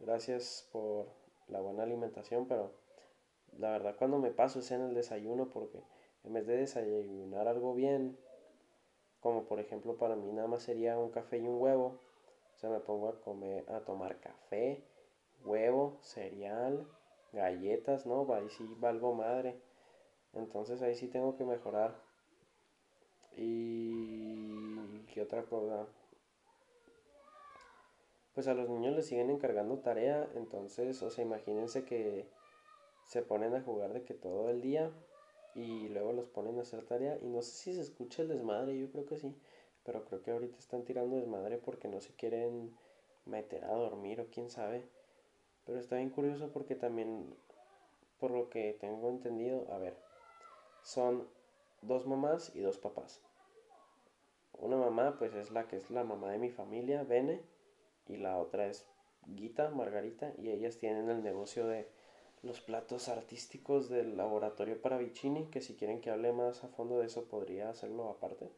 gracias 0.00 0.68
por 0.72 1.06
la 1.48 1.60
buena 1.60 1.82
alimentación, 1.82 2.46
pero 2.46 2.72
la 3.58 3.70
verdad 3.70 3.96
cuando 3.98 4.18
me 4.18 4.30
paso 4.30 4.60
es 4.60 4.70
en 4.70 4.82
el 4.82 4.94
desayuno 4.94 5.48
porque 5.50 5.82
en 6.24 6.32
vez 6.32 6.46
de 6.46 6.56
desayunar 6.56 7.48
algo 7.48 7.74
bien, 7.74 8.18
como 9.20 9.44
por 9.44 9.60
ejemplo 9.60 9.96
para 9.96 10.16
mí 10.16 10.32
nada 10.32 10.48
más 10.48 10.62
sería 10.62 10.98
un 10.98 11.10
café 11.10 11.38
y 11.38 11.46
un 11.46 11.60
huevo, 11.60 12.00
sea, 12.58 12.70
me 12.70 12.80
pongo 12.80 13.08
a 13.08 13.20
comer, 13.20 13.64
a 13.70 13.80
tomar 13.80 14.18
café, 14.20 14.82
huevo, 15.44 15.98
cereal, 16.00 16.86
galletas, 17.32 18.06
¿no? 18.06 18.32
Ahí 18.32 18.48
sí 18.50 18.66
valgo 18.78 19.14
madre. 19.14 19.60
Entonces 20.32 20.82
ahí 20.82 20.94
sí 20.94 21.08
tengo 21.08 21.36
que 21.36 21.44
mejorar. 21.44 21.94
Y 23.36 25.04
qué 25.12 25.22
otra 25.22 25.42
cosa. 25.44 25.86
Pues 28.34 28.48
a 28.48 28.54
los 28.54 28.68
niños 28.68 28.94
les 28.94 29.06
siguen 29.06 29.30
encargando 29.30 29.78
tarea, 29.78 30.28
entonces, 30.34 31.02
o 31.02 31.10
sea, 31.10 31.24
imagínense 31.24 31.84
que 31.84 32.28
se 33.06 33.22
ponen 33.22 33.54
a 33.54 33.62
jugar 33.62 33.94
de 33.94 34.04
que 34.04 34.12
todo 34.12 34.50
el 34.50 34.60
día 34.60 34.90
y 35.54 35.88
luego 35.88 36.12
los 36.12 36.26
ponen 36.26 36.58
a 36.58 36.62
hacer 36.62 36.84
tarea 36.84 37.18
y 37.22 37.28
no 37.28 37.40
sé 37.40 37.52
si 37.52 37.74
se 37.74 37.80
escucha 37.80 38.20
el 38.20 38.28
desmadre, 38.28 38.78
yo 38.78 38.90
creo 38.90 39.06
que 39.06 39.16
sí 39.16 39.34
pero 39.86 40.04
creo 40.04 40.22
que 40.22 40.32
ahorita 40.32 40.58
están 40.58 40.84
tirando 40.84 41.16
desmadre 41.16 41.58
porque 41.58 41.86
no 41.88 42.00
se 42.00 42.12
quieren 42.14 42.76
meter 43.24 43.64
a 43.64 43.72
dormir 43.72 44.20
o 44.20 44.26
quién 44.26 44.50
sabe. 44.50 44.84
Pero 45.64 45.78
está 45.78 45.96
bien 45.96 46.10
curioso 46.10 46.50
porque 46.52 46.74
también, 46.74 47.34
por 48.18 48.32
lo 48.32 48.50
que 48.50 48.76
tengo 48.80 49.08
entendido, 49.08 49.66
a 49.72 49.78
ver, 49.78 49.96
son 50.82 51.28
dos 51.82 52.06
mamás 52.06 52.54
y 52.54 52.60
dos 52.60 52.78
papás. 52.78 53.22
Una 54.58 54.76
mamá, 54.76 55.16
pues 55.18 55.34
es 55.34 55.50
la 55.50 55.68
que 55.68 55.76
es 55.76 55.90
la 55.90 56.02
mamá 56.02 56.30
de 56.32 56.38
mi 56.38 56.50
familia, 56.50 57.04
Bene, 57.04 57.42
y 58.08 58.16
la 58.16 58.38
otra 58.38 58.66
es 58.66 58.86
Guita, 59.26 59.70
Margarita, 59.70 60.32
y 60.38 60.50
ellas 60.50 60.78
tienen 60.78 61.10
el 61.10 61.22
negocio 61.22 61.66
de 61.66 61.88
los 62.42 62.60
platos 62.60 63.08
artísticos 63.08 63.88
del 63.88 64.16
laboratorio 64.16 64.80
para 64.80 64.98
Vicini, 64.98 65.46
que 65.46 65.60
si 65.60 65.74
quieren 65.74 66.00
que 66.00 66.10
hable 66.10 66.32
más 66.32 66.64
a 66.64 66.68
fondo 66.68 66.98
de 66.98 67.06
eso 67.06 67.24
podría 67.24 67.68
hacerlo 67.68 68.08
aparte. 68.08 68.50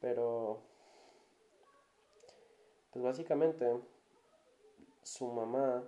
Pero, 0.00 0.62
pues 2.92 3.04
básicamente, 3.04 3.80
su 5.02 5.26
mamá 5.26 5.84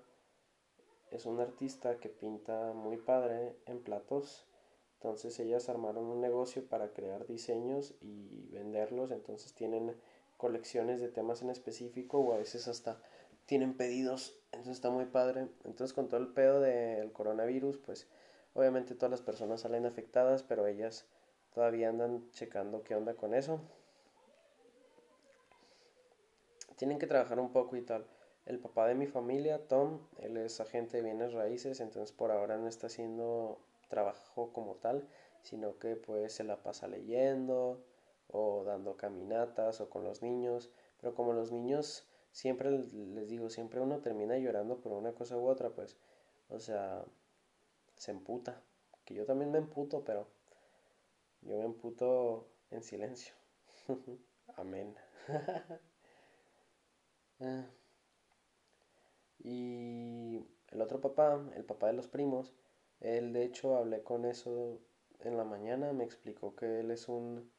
es 1.10 1.26
una 1.26 1.42
artista 1.42 1.98
que 1.98 2.08
pinta 2.08 2.72
muy 2.72 2.96
padre 2.96 3.56
en 3.66 3.80
platos. 3.80 4.46
Entonces 4.94 5.38
ellas 5.38 5.68
armaron 5.68 6.06
un 6.06 6.20
negocio 6.20 6.66
para 6.68 6.92
crear 6.92 7.26
diseños 7.26 7.94
y 8.00 8.48
venderlos. 8.50 9.10
Entonces 9.10 9.54
tienen 9.54 9.96
colecciones 10.36 11.00
de 11.00 11.08
temas 11.08 11.42
en 11.42 11.50
específico 11.50 12.18
o 12.18 12.32
a 12.32 12.38
veces 12.38 12.68
hasta 12.68 13.00
tienen 13.46 13.76
pedidos. 13.76 14.38
Entonces 14.52 14.76
está 14.76 14.90
muy 14.90 15.06
padre. 15.06 15.48
Entonces 15.64 15.92
con 15.92 16.08
todo 16.08 16.20
el 16.20 16.28
pedo 16.28 16.60
del 16.60 17.12
coronavirus, 17.12 17.78
pues 17.78 18.08
obviamente 18.54 18.94
todas 18.94 19.10
las 19.10 19.22
personas 19.22 19.62
salen 19.62 19.86
afectadas, 19.86 20.42
pero 20.42 20.66
ellas 20.66 21.06
todavía 21.54 21.88
andan 21.88 22.30
checando 22.30 22.82
qué 22.82 22.94
onda 22.94 23.14
con 23.14 23.34
eso. 23.34 23.60
Tienen 26.78 26.98
que 26.98 27.06
trabajar 27.06 27.38
un 27.40 27.52
poco 27.52 27.76
y 27.76 27.82
tal. 27.82 28.06
El 28.46 28.58
papá 28.58 28.86
de 28.86 28.94
mi 28.94 29.06
familia, 29.06 29.68
Tom, 29.68 30.00
él 30.18 30.38
es 30.38 30.60
agente 30.60 30.96
de 30.96 31.02
bienes 31.02 31.34
raíces, 31.34 31.80
entonces 31.80 32.12
por 32.12 32.30
ahora 32.30 32.56
no 32.56 32.68
está 32.68 32.86
haciendo 32.86 33.60
trabajo 33.88 34.52
como 34.54 34.76
tal, 34.76 35.06
sino 35.42 35.78
que 35.78 35.96
pues 35.96 36.32
se 36.32 36.44
la 36.44 36.62
pasa 36.62 36.88
leyendo 36.88 37.84
o 38.28 38.64
dando 38.64 38.96
caminatas 38.96 39.80
o 39.82 39.90
con 39.90 40.04
los 40.04 40.22
niños, 40.22 40.70
pero 41.00 41.14
como 41.14 41.34
los 41.34 41.52
niños 41.52 42.06
siempre 42.32 42.70
les 42.70 43.28
digo, 43.28 43.50
siempre 43.50 43.80
uno 43.80 43.98
termina 44.00 44.38
llorando 44.38 44.80
por 44.80 44.92
una 44.92 45.12
cosa 45.12 45.36
u 45.36 45.46
otra, 45.46 45.70
pues, 45.70 45.98
o 46.48 46.60
sea, 46.60 47.04
se 47.96 48.12
emputa. 48.12 48.62
Que 49.04 49.14
yo 49.14 49.24
también 49.26 49.50
me 49.50 49.58
emputo, 49.58 50.04
pero 50.04 50.28
yo 51.42 51.56
me 51.58 51.64
emputo 51.64 52.48
en 52.70 52.82
silencio. 52.82 53.34
Amén. 54.56 54.94
Ah. 57.40 57.64
y 59.38 60.44
el 60.68 60.80
otro 60.82 61.00
papá, 61.00 61.40
el 61.56 61.64
papá 61.64 61.86
de 61.88 61.92
los 61.94 62.06
primos, 62.08 62.54
él 63.00 63.32
de 63.32 63.44
hecho 63.44 63.76
hablé 63.76 64.02
con 64.02 64.24
eso 64.24 64.80
en 65.20 65.36
la 65.36 65.44
mañana, 65.44 65.92
me 65.92 66.04
explicó 66.04 66.54
que 66.56 66.80
él 66.80 66.90
es 66.90 67.08
un 67.08 67.50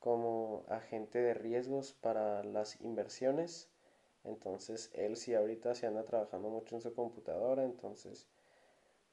como 0.00 0.64
agente 0.68 1.18
de 1.20 1.34
riesgos 1.34 1.92
para 1.92 2.42
las 2.44 2.80
inversiones. 2.80 3.70
Entonces 4.24 4.90
él 4.94 5.16
sí 5.16 5.34
ahorita 5.34 5.74
se 5.74 5.86
anda 5.86 6.04
trabajando 6.04 6.48
mucho 6.50 6.74
en 6.76 6.82
su 6.82 6.92
computadora, 6.94 7.64
entonces 7.64 8.28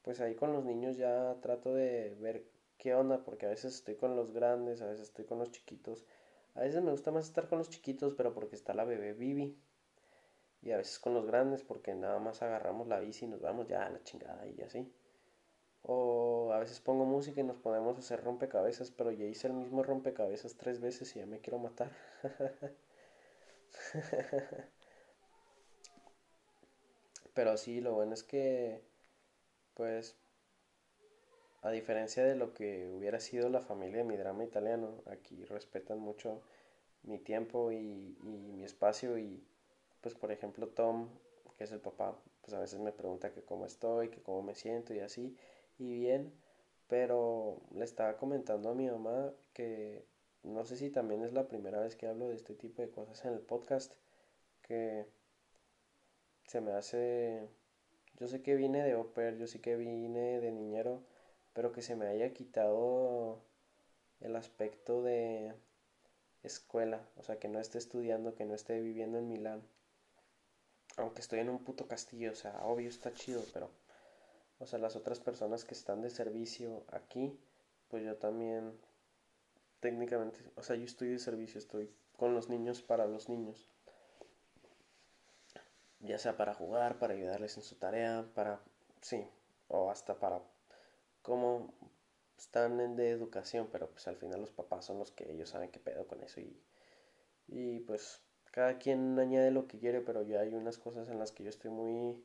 pues 0.02 0.20
ahí 0.20 0.34
con 0.36 0.52
los 0.52 0.64
niños 0.64 0.96
ya 0.96 1.36
trato 1.42 1.74
de 1.74 2.14
ver 2.20 2.46
qué 2.78 2.94
onda, 2.94 3.24
porque 3.24 3.46
a 3.46 3.50
veces 3.50 3.74
estoy 3.74 3.96
con 3.96 4.16
los 4.16 4.32
grandes, 4.32 4.80
a 4.82 4.86
veces 4.86 5.08
estoy 5.08 5.24
con 5.26 5.38
los 5.38 5.50
chiquitos. 5.50 6.04
A 6.54 6.60
veces 6.62 6.82
me 6.82 6.90
gusta 6.92 7.10
más 7.12 7.26
estar 7.26 7.48
con 7.48 7.58
los 7.58 7.70
chiquitos, 7.70 8.14
pero 8.14 8.32
porque 8.34 8.56
está 8.56 8.74
la 8.74 8.84
bebé 8.84 9.12
Bibi. 9.14 9.56
Y 10.62 10.72
a 10.72 10.78
veces 10.78 10.98
con 10.98 11.14
los 11.14 11.26
grandes, 11.26 11.62
porque 11.62 11.94
nada 11.94 12.18
más 12.18 12.42
agarramos 12.42 12.88
la 12.88 12.98
bici 13.00 13.24
y 13.26 13.28
nos 13.28 13.40
vamos 13.40 13.68
ya 13.68 13.86
a 13.86 13.90
la 13.90 14.02
chingada 14.02 14.46
y 14.46 14.60
así. 14.62 14.90
O 15.82 16.50
a 16.52 16.58
veces 16.58 16.80
pongo 16.80 17.04
música 17.04 17.40
y 17.40 17.44
nos 17.44 17.58
podemos 17.58 17.96
hacer 17.98 18.24
rompecabezas, 18.24 18.90
pero 18.90 19.12
ya 19.12 19.26
hice 19.26 19.46
el 19.46 19.52
mismo 19.54 19.82
rompecabezas 19.84 20.56
tres 20.56 20.80
veces 20.80 21.14
y 21.14 21.20
ya 21.20 21.26
me 21.26 21.40
quiero 21.40 21.58
matar. 21.58 21.92
pero 27.34 27.56
sí, 27.56 27.80
lo 27.80 27.94
bueno 27.94 28.14
es 28.14 28.24
que, 28.24 28.82
pues, 29.74 30.16
a 31.62 31.70
diferencia 31.70 32.24
de 32.24 32.34
lo 32.36 32.54
que 32.54 32.88
hubiera 32.88 33.20
sido 33.20 33.48
la 33.48 33.60
familia 33.60 33.98
de 33.98 34.04
mi 34.04 34.16
drama 34.16 34.44
italiano, 34.44 35.02
aquí 35.06 35.44
respetan 35.44 35.98
mucho 36.00 36.42
mi 37.02 37.18
tiempo 37.18 37.72
y, 37.72 38.16
y 38.22 38.38
mi 38.38 38.64
espacio 38.64 39.18
y, 39.18 39.44
pues, 40.06 40.14
por 40.14 40.30
ejemplo, 40.30 40.68
Tom, 40.68 41.08
que 41.58 41.64
es 41.64 41.72
el 41.72 41.80
papá, 41.80 42.16
pues 42.42 42.54
a 42.54 42.60
veces 42.60 42.78
me 42.78 42.92
pregunta 42.92 43.32
que 43.32 43.42
cómo 43.42 43.66
estoy, 43.66 44.08
que 44.08 44.22
cómo 44.22 44.40
me 44.40 44.54
siento 44.54 44.94
y 44.94 45.00
así 45.00 45.36
y 45.80 45.94
bien, 45.94 46.32
pero 46.86 47.60
le 47.72 47.84
estaba 47.84 48.16
comentando 48.16 48.68
a 48.68 48.74
mi 48.74 48.88
mamá 48.88 49.32
que 49.52 50.06
no 50.44 50.64
sé 50.64 50.76
si 50.76 50.90
también 50.90 51.24
es 51.24 51.32
la 51.32 51.48
primera 51.48 51.80
vez 51.80 51.96
que 51.96 52.06
hablo 52.06 52.28
de 52.28 52.36
este 52.36 52.54
tipo 52.54 52.82
de 52.82 52.90
cosas 52.90 53.24
en 53.24 53.32
el 53.32 53.40
podcast, 53.40 53.94
que 54.62 55.06
se 56.46 56.60
me 56.60 56.70
hace, 56.70 57.48
yo 58.14 58.28
sé 58.28 58.42
que 58.42 58.54
vine 58.54 58.84
de 58.84 58.94
oper, 58.94 59.38
yo 59.38 59.48
sé 59.48 59.60
que 59.60 59.74
vine 59.74 60.40
de 60.40 60.52
niñero, 60.52 61.02
pero 61.52 61.72
que 61.72 61.82
se 61.82 61.96
me 61.96 62.06
haya 62.06 62.32
quitado 62.32 63.42
el 64.20 64.36
aspecto 64.36 65.02
de 65.02 65.52
escuela, 66.44 67.00
o 67.16 67.24
sea, 67.24 67.40
que 67.40 67.48
no 67.48 67.58
esté 67.58 67.78
estudiando, 67.78 68.36
que 68.36 68.44
no 68.44 68.54
esté 68.54 68.80
viviendo 68.80 69.18
en 69.18 69.28
Milán. 69.28 69.62
Aunque 70.96 71.20
estoy 71.20 71.40
en 71.40 71.50
un 71.50 71.62
puto 71.62 71.86
castillo, 71.86 72.32
o 72.32 72.34
sea, 72.34 72.64
obvio 72.64 72.88
está 72.88 73.12
chido, 73.12 73.42
pero 73.52 73.70
o 74.58 74.66
sea, 74.66 74.78
las 74.78 74.96
otras 74.96 75.20
personas 75.20 75.64
que 75.64 75.74
están 75.74 76.00
de 76.00 76.10
servicio 76.10 76.84
aquí, 76.88 77.38
pues 77.88 78.02
yo 78.04 78.16
también 78.16 78.78
técnicamente, 79.80 80.40
o 80.56 80.62
sea, 80.62 80.76
yo 80.76 80.84
estoy 80.84 81.08
de 81.08 81.18
servicio, 81.18 81.58
estoy 81.58 81.92
con 82.16 82.34
los 82.34 82.48
niños 82.48 82.80
para 82.82 83.06
los 83.06 83.28
niños. 83.28 83.68
Ya 86.00 86.18
sea 86.18 86.36
para 86.36 86.54
jugar, 86.54 86.98
para 86.98 87.14
ayudarles 87.14 87.56
en 87.56 87.62
su 87.62 87.76
tarea, 87.76 88.26
para, 88.34 88.60
sí, 89.00 89.28
o 89.68 89.90
hasta 89.90 90.18
para 90.18 90.40
cómo 91.22 91.74
están 92.38 92.80
en 92.80 92.96
de 92.96 93.10
educación, 93.10 93.68
pero 93.70 93.90
pues 93.90 94.06
al 94.08 94.16
final 94.16 94.40
los 94.40 94.52
papás 94.52 94.86
son 94.86 94.98
los 94.98 95.10
que 95.10 95.30
ellos 95.30 95.50
saben 95.50 95.70
qué 95.70 95.80
pedo 95.80 96.06
con 96.06 96.22
eso 96.22 96.40
y, 96.40 96.62
y 97.48 97.80
pues 97.80 98.22
cada 98.56 98.78
quien 98.78 99.18
añade 99.18 99.50
lo 99.50 99.68
que 99.68 99.78
quiere, 99.78 100.00
pero 100.00 100.22
ya 100.22 100.40
hay 100.40 100.54
unas 100.54 100.78
cosas 100.78 101.10
en 101.10 101.18
las 101.18 101.30
que 101.30 101.44
yo 101.44 101.50
estoy 101.50 101.70
muy 101.70 102.24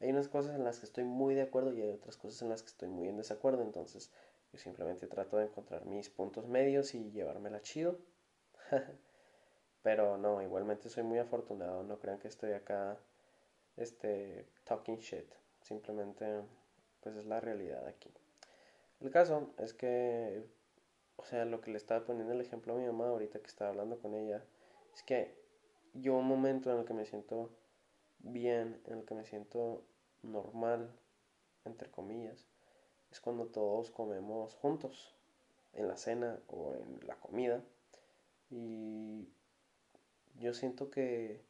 hay 0.00 0.10
unas 0.10 0.26
cosas 0.26 0.56
en 0.56 0.64
las 0.64 0.80
que 0.80 0.86
estoy 0.86 1.04
muy 1.04 1.36
de 1.36 1.42
acuerdo 1.42 1.72
y 1.72 1.80
hay 1.80 1.92
otras 1.92 2.16
cosas 2.16 2.42
en 2.42 2.48
las 2.48 2.62
que 2.62 2.70
estoy 2.70 2.88
muy 2.88 3.06
en 3.06 3.16
desacuerdo. 3.16 3.62
Entonces 3.62 4.10
yo 4.52 4.58
simplemente 4.58 5.06
trato 5.06 5.36
de 5.36 5.44
encontrar 5.44 5.84
mis 5.86 6.10
puntos 6.10 6.48
medios 6.48 6.96
y 6.96 7.12
llevármela 7.12 7.62
chido. 7.62 8.00
Pero 9.84 10.18
no, 10.18 10.42
igualmente 10.42 10.88
soy 10.88 11.04
muy 11.04 11.18
afortunado. 11.20 11.84
No 11.84 12.00
crean 12.00 12.18
que 12.18 12.26
estoy 12.26 12.50
acá 12.50 12.98
este, 13.76 14.48
talking 14.64 14.98
shit. 14.98 15.32
Simplemente 15.60 16.42
pues 17.00 17.14
es 17.14 17.26
la 17.26 17.38
realidad 17.38 17.86
aquí. 17.86 18.10
El 19.00 19.12
caso 19.12 19.54
es 19.58 19.72
que, 19.72 20.44
o 21.14 21.24
sea, 21.24 21.44
lo 21.44 21.60
que 21.60 21.70
le 21.70 21.76
estaba 21.76 22.04
poniendo 22.04 22.32
el 22.32 22.40
ejemplo 22.40 22.74
a 22.74 22.78
mi 22.78 22.86
mamá 22.86 23.06
ahorita 23.06 23.38
que 23.38 23.46
estaba 23.46 23.70
hablando 23.70 24.00
con 24.00 24.16
ella, 24.16 24.42
es 24.92 25.04
que 25.04 25.41
yo 25.94 26.14
un 26.14 26.26
momento 26.26 26.72
en 26.72 26.80
el 26.80 26.84
que 26.84 26.94
me 26.94 27.04
siento 27.06 27.50
bien, 28.18 28.80
en 28.86 28.98
el 28.98 29.04
que 29.04 29.14
me 29.14 29.24
siento 29.24 29.84
normal, 30.22 30.90
entre 31.64 31.90
comillas, 31.90 32.46
es 33.10 33.20
cuando 33.20 33.46
todos 33.46 33.90
comemos 33.90 34.54
juntos, 34.54 35.14
en 35.74 35.88
la 35.88 35.96
cena 35.96 36.38
o 36.48 36.74
en 36.74 37.06
la 37.06 37.16
comida. 37.16 37.62
Y 38.50 39.28
yo 40.38 40.54
siento 40.54 40.90
que 40.90 41.42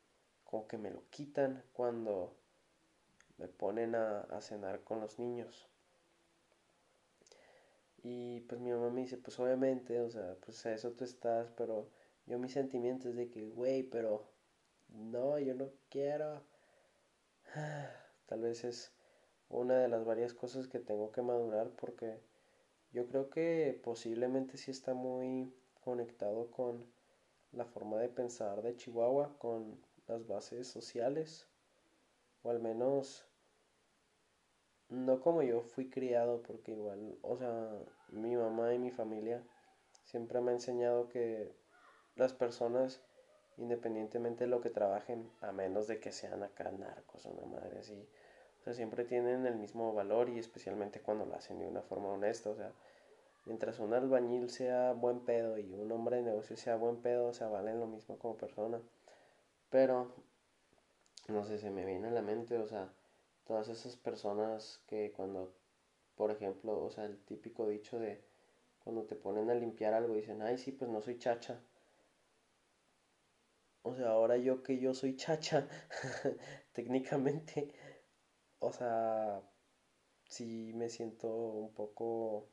como 0.45 0.67
que 0.67 0.79
me 0.79 0.91
lo 0.91 1.03
quitan 1.11 1.65
cuando 1.73 2.37
me 3.39 3.49
ponen 3.49 3.95
a, 3.95 4.41
cenar 4.41 4.83
con 4.85 5.01
los 5.01 5.19
niños. 5.19 5.69
Y 8.03 8.41
pues 8.43 8.61
mi 8.61 8.71
mamá 8.71 8.91
me 8.91 9.03
dice, 9.03 9.17
pues 9.17 9.39
obviamente, 9.39 10.01
o 10.01 10.11
sea, 10.11 10.37
pues 10.45 10.65
a 10.67 10.75
eso 10.75 10.93
tú 10.93 11.05
estás, 11.05 11.51
pero 11.57 11.89
yo 12.27 12.39
mis 12.39 12.53
sentimientos 12.53 13.15
de 13.15 13.31
que, 13.31 13.49
güey, 13.49 13.85
pero 13.85 14.32
no, 14.95 15.39
yo 15.39 15.55
no 15.55 15.71
quiero. 15.91 16.43
Tal 18.27 18.41
vez 18.41 18.65
es 18.65 18.93
una 19.49 19.79
de 19.79 19.89
las 19.89 20.05
varias 20.05 20.33
cosas 20.33 20.69
que 20.69 20.79
tengo 20.79 21.13
que 21.13 21.23
madurar 21.23 21.71
porque 21.71 22.21
yo 22.93 23.07
creo 23.07 23.31
que 23.31 23.81
posiblemente 23.83 24.57
sí 24.57 24.71
está 24.71 24.95
muy 24.95 25.55
conectado 25.85 26.51
con 26.51 26.87
la 27.53 27.65
forma 27.67 27.99
de 27.99 28.09
pensar 28.09 28.63
de 28.63 28.77
Chihuahua, 28.77 29.37
con 29.39 29.79
las 30.07 30.27
bases 30.27 30.69
sociales, 30.69 31.49
o 32.43 32.51
al 32.51 32.61
menos 32.61 33.27
no 34.89 35.21
como 35.21 35.43
yo 35.43 35.63
fui 35.63 35.89
criado, 35.89 36.43
porque 36.43 36.73
igual, 36.73 37.19
o 37.23 37.37
sea, 37.37 37.71
mi 38.09 38.37
mamá 38.37 38.75
y 38.75 38.79
mi 38.79 38.91
familia 38.91 39.43
siempre 40.05 40.41
me 40.41 40.51
han 40.51 40.57
enseñado 40.57 41.09
que 41.09 41.55
las 42.15 42.33
personas 42.35 43.03
independientemente 43.57 44.45
de 44.45 44.51
lo 44.51 44.61
que 44.61 44.71
trabajen, 44.71 45.31
a 45.41 45.53
menos 45.53 45.87
de 45.87 46.01
que 46.01 46.13
sean 46.13 46.43
acá 46.43 46.71
narcos 46.71 47.27
o 47.27 47.31
una 47.31 47.47
madre 47.47 47.79
así. 47.81 48.09
O 48.61 48.65
sea, 48.65 48.75
siempre 48.75 49.05
tienen 49.05 49.47
el 49.47 49.57
mismo 49.57 49.93
valor 49.93 50.29
y 50.29 50.39
especialmente 50.39 51.01
cuando 51.01 51.27
lo 51.27 51.35
hacen 51.35 51.59
de 51.59 51.67
una 51.67 51.83
forma 51.83 52.09
honesta. 52.09 52.51
O 52.51 52.55
sea, 52.55 52.73
mientras 53.45 53.81
un 53.81 53.93
albañil 53.93 54.51
sea 54.51 54.93
buen 54.93 55.21
pedo 55.25 55.59
y 55.59 55.75
un 55.75 55.91
hombre 55.93 56.17
de 56.19 56.23
negocio 56.23 56.57
sea 56.57 56.77
buen 56.77 57.03
pedo, 57.03 57.27
o 57.27 57.33
sea, 57.33 57.49
valen 57.49 57.81
lo 57.81 57.87
mismo 57.87 58.19
como 58.19 58.37
persona. 58.37 58.81
Pero, 59.71 60.15
no 61.29 61.45
sé, 61.45 61.59
se 61.59 61.71
me 61.71 61.85
viene 61.85 62.09
a 62.09 62.13
la 62.13 62.23
mente, 62.23 62.59
o 62.59 62.67
sea, 62.67 62.93
todas 63.47 63.69
esas 63.69 63.97
personas 63.97 64.81
que 64.87 65.13
cuando, 65.13 65.53
por 66.15 66.31
ejemplo, 66.31 66.83
o 66.83 66.91
sea, 66.91 67.05
el 67.05 67.19
típico 67.25 67.67
dicho 67.67 67.99
de 67.99 68.23
cuando 68.85 69.05
te 69.05 69.17
ponen 69.17 69.51
a 69.51 69.55
limpiar 69.55 69.95
algo 69.95 70.15
dicen, 70.15 70.43
ay, 70.43 70.59
sí, 70.59 70.73
pues 70.73 70.91
no 70.91 71.01
soy 71.01 71.19
chacha. 71.19 71.61
O 73.93 73.95
sea, 73.95 74.09
ahora 74.09 74.39
yo 74.39 74.63
que 74.63 74.79
yo 74.79 74.95
soy 74.95 75.17
chacha, 75.17 75.69
técnicamente, 76.73 77.75
o 78.59 78.73
sea, 78.73 79.43
sí 80.27 80.73
me 80.75 80.89
siento 80.89 81.29
un 81.29 81.75
poco, 81.75 82.49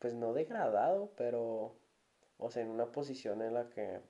pues 0.00 0.14
no 0.14 0.32
degradado, 0.32 1.12
pero, 1.16 1.76
o 2.36 2.50
sea, 2.50 2.64
en 2.64 2.70
una 2.70 2.90
posición 2.90 3.42
en 3.42 3.54
la 3.54 3.70
que 3.70 4.00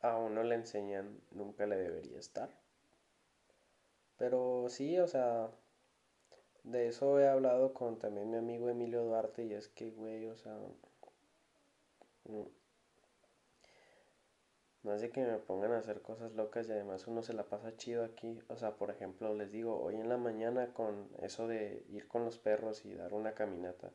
a 0.00 0.16
uno 0.16 0.44
le 0.44 0.54
enseñan 0.54 1.20
nunca 1.32 1.66
le 1.66 1.76
debería 1.76 2.20
estar. 2.20 2.50
Pero 4.16 4.66
sí, 4.68 4.96
o 5.00 5.08
sea, 5.08 5.50
de 6.62 6.86
eso 6.86 7.18
he 7.18 7.28
hablado 7.28 7.74
con 7.74 7.98
también 7.98 8.30
mi 8.30 8.36
amigo 8.36 8.68
Emilio 8.68 9.02
Duarte 9.02 9.44
y 9.44 9.54
es 9.54 9.66
que, 9.66 9.90
güey, 9.90 10.26
o 10.28 10.36
sea, 10.36 10.56
no, 12.28 12.50
es 14.94 15.00
de 15.00 15.10
que 15.10 15.24
me 15.24 15.38
pongan 15.38 15.72
a 15.72 15.78
hacer 15.78 16.02
cosas 16.02 16.32
locas 16.32 16.68
y 16.68 16.72
además 16.72 17.06
uno 17.06 17.22
se 17.22 17.32
la 17.32 17.44
pasa 17.44 17.76
chido 17.76 18.04
aquí. 18.04 18.40
O 18.48 18.56
sea, 18.56 18.76
por 18.76 18.90
ejemplo, 18.90 19.34
les 19.34 19.50
digo, 19.50 19.80
hoy 19.80 19.96
en 19.96 20.08
la 20.08 20.16
mañana 20.16 20.72
con 20.72 21.08
eso 21.22 21.48
de 21.48 21.84
ir 21.88 22.06
con 22.08 22.24
los 22.24 22.38
perros 22.38 22.84
y 22.84 22.94
dar 22.94 23.12
una 23.12 23.34
caminata, 23.34 23.92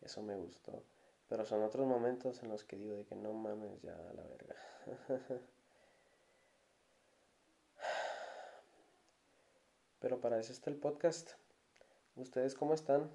eso 0.00 0.22
me 0.22 0.36
gustó. 0.36 0.82
Pero 1.28 1.44
son 1.44 1.62
otros 1.62 1.86
momentos 1.86 2.42
en 2.42 2.48
los 2.48 2.64
que 2.64 2.76
digo 2.76 2.96
de 2.96 3.04
que 3.04 3.16
no 3.16 3.32
mames 3.32 3.80
ya 3.82 3.94
a 3.94 4.12
la 4.14 4.24
verga. 4.24 4.56
Pero 10.00 10.20
para 10.20 10.38
eso 10.38 10.52
está 10.52 10.70
el 10.70 10.76
podcast. 10.76 11.32
¿Ustedes 12.16 12.54
cómo 12.54 12.74
están? 12.74 13.10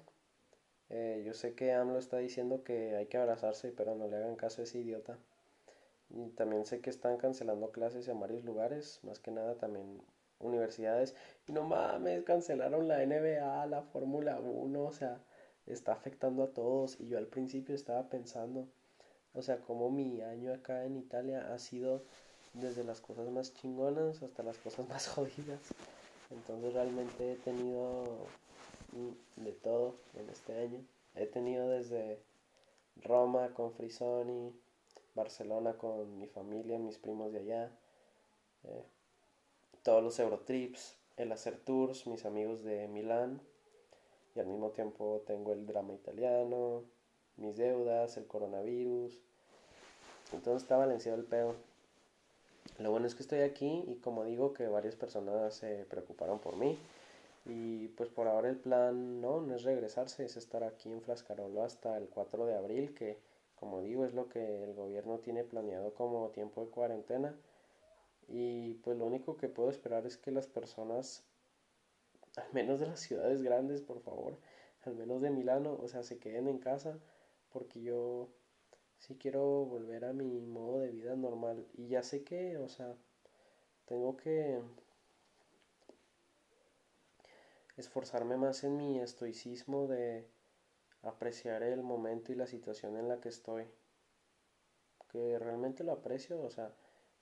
Eh, 0.90 1.22
yo 1.26 1.34
sé 1.34 1.54
que 1.54 1.72
AMLO 1.72 1.98
está 1.98 2.18
diciendo 2.18 2.62
que 2.64 2.96
hay 2.96 3.06
que 3.06 3.18
abrazarse, 3.18 3.72
pero 3.72 3.94
no 3.94 4.08
le 4.08 4.16
hagan 4.16 4.36
caso 4.36 4.62
a 4.62 4.64
ese 4.64 4.78
idiota. 4.78 5.18
Y 6.10 6.30
también 6.30 6.64
sé 6.64 6.80
que 6.80 6.90
están 6.90 7.18
cancelando 7.18 7.70
clases 7.70 8.08
en 8.08 8.20
varios 8.20 8.44
lugares, 8.44 9.00
más 9.02 9.18
que 9.18 9.30
nada 9.30 9.56
también 9.56 10.00
universidades. 10.40 11.14
Y 11.46 11.52
no 11.52 11.62
mames, 11.64 12.24
cancelaron 12.24 12.88
la 12.88 13.04
NBA, 13.04 13.66
la 13.66 13.82
Fórmula 13.82 14.38
1, 14.40 14.82
o 14.82 14.92
sea, 14.92 15.20
está 15.66 15.92
afectando 15.92 16.42
a 16.42 16.52
todos. 16.52 16.98
Y 17.00 17.08
yo 17.08 17.18
al 17.18 17.26
principio 17.26 17.74
estaba 17.74 18.08
pensando, 18.08 18.68
o 19.34 19.42
sea, 19.42 19.58
como 19.58 19.90
mi 19.90 20.22
año 20.22 20.52
acá 20.54 20.84
en 20.84 20.96
Italia 20.96 21.52
ha 21.52 21.58
sido 21.58 22.04
desde 22.54 22.84
las 22.84 23.00
cosas 23.00 23.28
más 23.30 23.52
chingonas 23.54 24.22
hasta 24.22 24.42
las 24.42 24.58
cosas 24.58 24.88
más 24.88 25.08
jodidas. 25.08 25.60
Entonces 26.30 26.74
realmente 26.74 27.32
he 27.32 27.36
tenido 27.36 28.26
de 29.36 29.52
todo 29.52 29.96
en 30.14 30.28
este 30.30 30.58
año. 30.58 30.84
He 31.14 31.26
tenido 31.26 31.68
desde 31.68 32.18
Roma 33.02 33.52
con 33.54 33.72
Frisoni, 33.72 34.52
Barcelona 35.14 35.74
con 35.74 36.18
mi 36.18 36.26
familia, 36.26 36.78
mis 36.78 36.98
primos 36.98 37.32
de 37.32 37.40
allá, 37.40 37.70
eh, 38.64 38.84
todos 39.82 40.02
los 40.02 40.18
Eurotrips, 40.18 40.96
el 41.16 41.32
hacer 41.32 41.58
tours, 41.58 42.06
mis 42.06 42.24
amigos 42.24 42.62
de 42.62 42.88
Milán, 42.88 43.40
y 44.34 44.40
al 44.40 44.46
mismo 44.46 44.70
tiempo 44.70 45.22
tengo 45.26 45.52
el 45.52 45.66
drama 45.66 45.94
italiano, 45.94 46.84
mis 47.36 47.56
deudas, 47.56 48.16
el 48.16 48.26
coronavirus. 48.26 49.18
Entonces 50.32 50.62
está 50.62 50.76
balanceado 50.76 51.18
el 51.18 51.24
pedo. 51.24 51.54
Lo 52.78 52.90
bueno 52.90 53.06
es 53.06 53.14
que 53.14 53.22
estoy 53.22 53.40
aquí 53.40 53.84
y 53.88 53.96
como 53.96 54.24
digo 54.24 54.52
que 54.52 54.68
varias 54.68 54.94
personas 54.94 55.54
se 55.54 55.84
preocuparon 55.86 56.38
por 56.38 56.56
mí. 56.56 56.78
Y 57.48 57.88
pues 57.88 58.10
por 58.10 58.28
ahora 58.28 58.50
el 58.50 58.58
plan 58.58 59.20
no, 59.20 59.40
no 59.40 59.54
es 59.54 59.62
regresarse, 59.62 60.24
es 60.24 60.36
estar 60.36 60.62
aquí 60.64 60.92
en 60.92 61.00
Flascarolo 61.00 61.62
hasta 61.64 61.96
el 61.96 62.08
4 62.08 62.44
de 62.46 62.54
abril, 62.54 62.94
que 62.94 63.18
como 63.56 63.80
digo 63.80 64.04
es 64.04 64.14
lo 64.14 64.28
que 64.28 64.62
el 64.64 64.74
gobierno 64.74 65.18
tiene 65.18 65.44
planeado 65.44 65.94
como 65.94 66.28
tiempo 66.30 66.62
de 66.64 66.70
cuarentena. 66.70 67.34
Y 68.28 68.74
pues 68.74 68.98
lo 68.98 69.06
único 69.06 69.36
que 69.38 69.48
puedo 69.48 69.70
esperar 69.70 70.06
es 70.06 70.18
que 70.18 70.30
las 70.30 70.46
personas, 70.46 71.24
al 72.36 72.52
menos 72.52 72.80
de 72.80 72.86
las 72.86 73.00
ciudades 73.00 73.42
grandes, 73.42 73.80
por 73.80 74.00
favor, 74.00 74.38
al 74.82 74.94
menos 74.94 75.22
de 75.22 75.30
Milano, 75.30 75.78
o 75.80 75.88
sea, 75.88 76.02
se 76.02 76.18
queden 76.18 76.48
en 76.48 76.58
casa, 76.58 76.98
porque 77.50 77.80
yo 77.80 78.28
sí 78.98 79.16
quiero 79.16 79.64
volver 79.64 80.04
a 80.04 80.12
mi 80.12 80.40
modo 80.40 80.80
de 80.80 80.90
vida 80.90 81.16
normal. 81.16 81.66
Y 81.74 81.88
ya 81.88 82.02
sé 82.02 82.24
que, 82.24 82.58
o 82.58 82.68
sea, 82.68 82.94
tengo 83.86 84.16
que 84.16 84.60
esforzarme 87.78 88.36
más 88.36 88.64
en 88.64 88.76
mi 88.76 88.98
estoicismo 88.98 89.86
de 89.86 90.28
apreciar 91.02 91.62
el 91.62 91.82
momento 91.82 92.32
y 92.32 92.34
la 92.34 92.46
situación 92.46 92.96
en 92.96 93.08
la 93.08 93.20
que 93.20 93.28
estoy. 93.28 93.66
Que 95.08 95.38
realmente 95.38 95.84
lo 95.84 95.92
aprecio, 95.92 96.40
o 96.42 96.50
sea, 96.50 96.74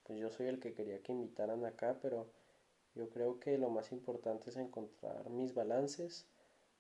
pues 0.03 0.19
yo 0.19 0.31
soy 0.31 0.47
el 0.47 0.59
que 0.59 0.75
quería 0.75 1.03
que 1.03 1.12
invitaran 1.12 1.64
acá, 1.64 1.99
pero 2.01 2.33
yo 2.95 3.11
creo 3.11 3.38
que 3.38 3.59
lo 3.59 3.69
más 3.71 3.92
importante 3.92 4.51
es 4.51 4.57
encontrar 4.57 5.29
mis 5.31 5.55
balances 5.55 6.27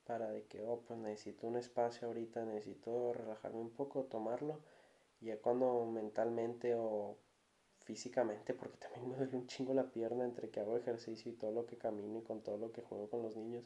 para 0.04 0.30
de 0.30 0.44
que, 0.46 0.62
oh, 0.62 0.80
pues 0.86 0.98
necesito 0.98 1.46
un 1.46 1.56
espacio 1.56 2.08
ahorita, 2.08 2.44
necesito 2.44 3.12
relajarme 3.12 3.60
un 3.60 3.70
poco, 3.70 4.04
tomarlo, 4.04 4.60
y 5.20 5.26
ya 5.26 5.38
cuando 5.40 5.84
mentalmente 5.86 6.74
o 6.76 7.18
físicamente, 7.86 8.52
porque 8.54 8.76
también 8.78 9.08
me 9.08 9.16
duele 9.16 9.36
un 9.36 9.46
chingo 9.46 9.72
la 9.74 9.90
pierna 9.90 10.24
entre 10.24 10.50
que 10.50 10.60
hago 10.60 10.76
ejercicio 10.76 11.30
y 11.32 11.36
todo 11.36 11.52
lo 11.52 11.66
que 11.66 11.78
camino 11.78 12.18
y 12.18 12.22
con 12.22 12.42
todo 12.42 12.58
lo 12.58 12.72
que 12.72 12.82
juego 12.82 13.08
con 13.08 13.22
los 13.22 13.36
niños. 13.36 13.64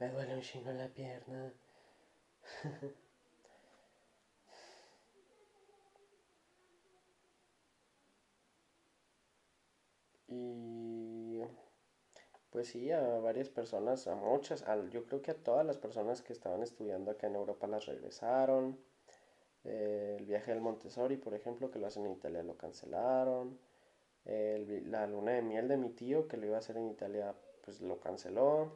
Me 0.00 0.08
duele 0.10 0.34
un 0.34 0.42
chingo 0.42 0.72
la 0.72 0.88
pierna. 0.88 1.52
y 10.28 11.40
pues 12.50 12.68
sí, 12.68 12.90
a 12.92 13.00
varias 13.20 13.48
personas, 13.48 14.06
a 14.06 14.14
muchas, 14.14 14.64
yo 14.90 15.04
creo 15.06 15.22
que 15.22 15.30
a 15.32 15.42
todas 15.42 15.64
las 15.66 15.78
personas 15.78 16.22
que 16.22 16.32
estaban 16.32 16.62
estudiando 16.62 17.10
acá 17.10 17.26
en 17.28 17.36
Europa 17.36 17.66
las 17.66 17.86
regresaron 17.86 18.78
el 19.64 20.24
viaje 20.26 20.52
del 20.52 20.60
Montessori, 20.60 21.16
por 21.16 21.34
ejemplo, 21.34 21.70
que 21.70 21.78
lo 21.78 21.86
hacen 21.86 22.06
en 22.06 22.12
Italia, 22.12 22.42
lo 22.42 22.56
cancelaron. 22.56 23.58
la 24.24 25.06
luna 25.06 25.32
de 25.32 25.42
miel 25.42 25.68
de 25.68 25.76
mi 25.76 25.90
tío, 25.90 26.28
que 26.28 26.36
lo 26.36 26.46
iba 26.46 26.56
a 26.56 26.60
hacer 26.60 26.76
en 26.76 26.88
Italia, 26.88 27.34
pues 27.64 27.80
lo 27.80 28.00
canceló. 28.00 28.72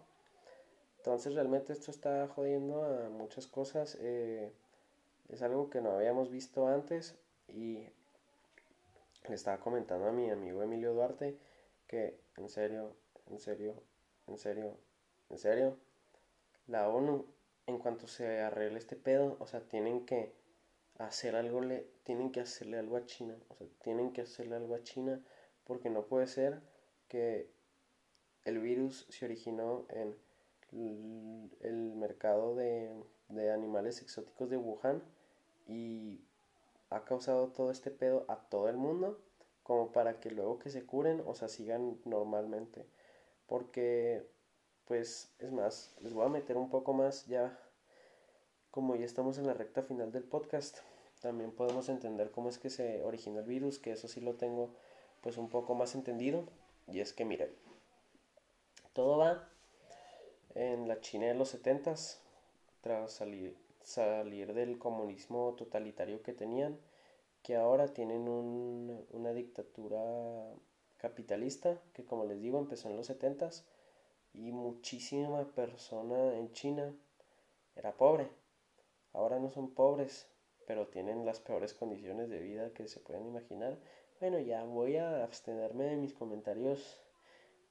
Entonces 0.99 1.35
realmente 1.35 1.73
esto 1.73 1.91
está 1.91 2.29
jodiendo 2.29 2.83
a 2.83 3.09
muchas 3.11 3.47
cosas. 3.47 3.99
Eh, 4.01 4.53
es 5.29 5.43
algo 5.43 5.71
que 5.71 5.81
no 5.81 5.93
habíamos 5.93 6.31
visto 6.31 6.67
antes 6.67 7.15
y 7.49 7.87
le 9.29 9.35
estaba 9.35 9.59
comentando 9.59 10.09
a 10.09 10.13
mi 10.13 10.31
amigo 10.31 10.63
Emilio 10.63 10.95
Duarte 10.95 11.39
que 11.87 12.19
en 12.37 12.49
serio, 12.49 12.97
en 13.31 13.39
serio, 13.39 13.75
en 14.27 14.39
serio, 14.39 14.77
en 15.31 15.39
serio, 15.39 15.77
la 16.67 16.89
ONU, 16.89 17.27
en 17.67 17.79
cuanto 17.79 18.07
se 18.07 18.41
arregle 18.41 18.79
este 18.79 18.97
pedo, 18.97 19.37
o 19.41 19.47
sea, 19.47 19.61
tienen 19.61 20.07
que 20.07 20.33
hacer 20.99 21.37
algo, 21.37 21.61
le, 21.61 21.87
tienen 22.05 22.31
que 22.31 22.41
hacerle 22.41 22.79
algo 22.79 22.97
a 22.97 23.07
China. 23.07 23.37
O 23.49 23.55
sea, 23.57 23.67
tienen 23.83 24.13
que 24.13 24.23
hacerle 24.23 24.57
algo 24.57 24.75
a 24.75 24.83
China 24.83 25.21
porque 25.65 25.91
no 25.91 26.03
puede 26.07 26.27
ser 26.27 26.61
que 27.09 27.49
el 28.45 28.59
virus 28.59 29.07
se 29.09 29.25
originó 29.25 29.87
en 29.91 30.17
el 31.61 31.95
mercado 31.95 32.55
de, 32.57 32.93
de 33.29 33.53
animales 33.53 34.03
exóticos 34.03 34.51
de 34.51 34.57
Wuhan 34.57 35.03
y 35.67 36.21
ha 36.91 37.05
causado 37.05 37.49
todo 37.49 37.71
este 37.71 37.91
pedo 37.91 38.25
a 38.29 38.37
todo 38.37 38.69
el 38.69 38.77
mundo 38.77 39.19
como 39.63 39.93
para 39.93 40.21
que 40.21 40.31
luego 40.31 40.59
que 40.59 40.71
se 40.71 40.85
curen, 40.85 41.23
o 41.27 41.35
sea, 41.35 41.49
sigan 41.49 41.99
normalmente. 42.05 42.87
Porque, 43.47 44.27
pues, 44.87 45.33
es 45.39 45.53
más, 45.53 45.95
les 46.01 46.13
voy 46.13 46.27
a 46.27 46.29
meter 46.29 46.57
un 46.57 46.71
poco 46.71 46.93
más 46.93 47.27
ya 47.27 47.59
como 48.71 48.97
ya 48.97 49.07
estamos 49.07 49.39
en 49.39 49.47
la 49.47 49.55
recta 49.55 49.83
final 49.83 50.13
del 50.13 50.25
podcast, 50.25 50.79
también 51.25 51.53
podemos 51.53 51.89
entender 51.89 52.31
cómo 52.31 52.51
es 52.51 52.59
que 52.59 52.69
se 52.69 53.03
originó 53.03 53.41
el 53.41 53.47
virus, 53.47 53.79
que 53.79 53.93
eso 53.93 54.09
sí 54.09 54.21
lo 54.21 54.35
tengo 54.35 54.69
pues 55.23 55.39
un 55.39 55.49
poco 55.49 55.75
más 55.75 55.95
entendido. 55.95 56.45
Y 56.87 57.01
es 57.01 57.15
que 57.15 57.25
miren, 57.25 57.49
todo 58.93 59.17
va 59.17 59.49
en 60.55 60.87
la 60.87 61.01
China 61.01 61.29
de 61.29 61.33
los 61.33 61.49
70 61.49 61.95
tras 62.83 63.11
salir, 63.11 63.57
salir 63.83 64.53
del 64.53 64.79
comunismo 64.79 65.55
totalitario 65.57 66.23
que 66.23 66.35
tenían, 66.35 66.79
que 67.43 67.57
ahora 67.57 67.89
tienen 67.89 68.29
una 68.29 69.33
dictadura 69.33 70.53
capitalista, 70.99 71.81
que 71.95 72.05
como 72.05 72.27
les 72.27 72.43
digo 72.43 72.59
empezó 72.59 72.91
en 72.91 72.97
los 72.99 73.07
70 73.07 73.49
y 74.35 74.53
muchísima 74.53 75.43
persona 75.55 76.37
en 76.37 76.53
China 76.53 76.95
era 77.77 77.93
pobre 77.93 78.29
Ahora 79.15 79.39
no 79.39 79.49
son 79.49 79.71
pobres, 79.71 80.27
pero 80.67 80.89
tienen 80.89 81.25
las 81.25 81.41
peores 81.41 81.75
condiciones 81.75 82.29
de 82.31 82.39
vida 82.39 82.73
que 82.73 82.89
se 82.89 83.01
pueden 83.01 83.27
imaginar. 83.27 83.79
Bueno, 84.21 84.39
ya 84.39 84.65
voy 84.65 84.97
a 84.97 85.25
abstenerme 85.25 85.85
de 85.85 85.97
mis 85.97 86.15
comentarios 86.15 87.01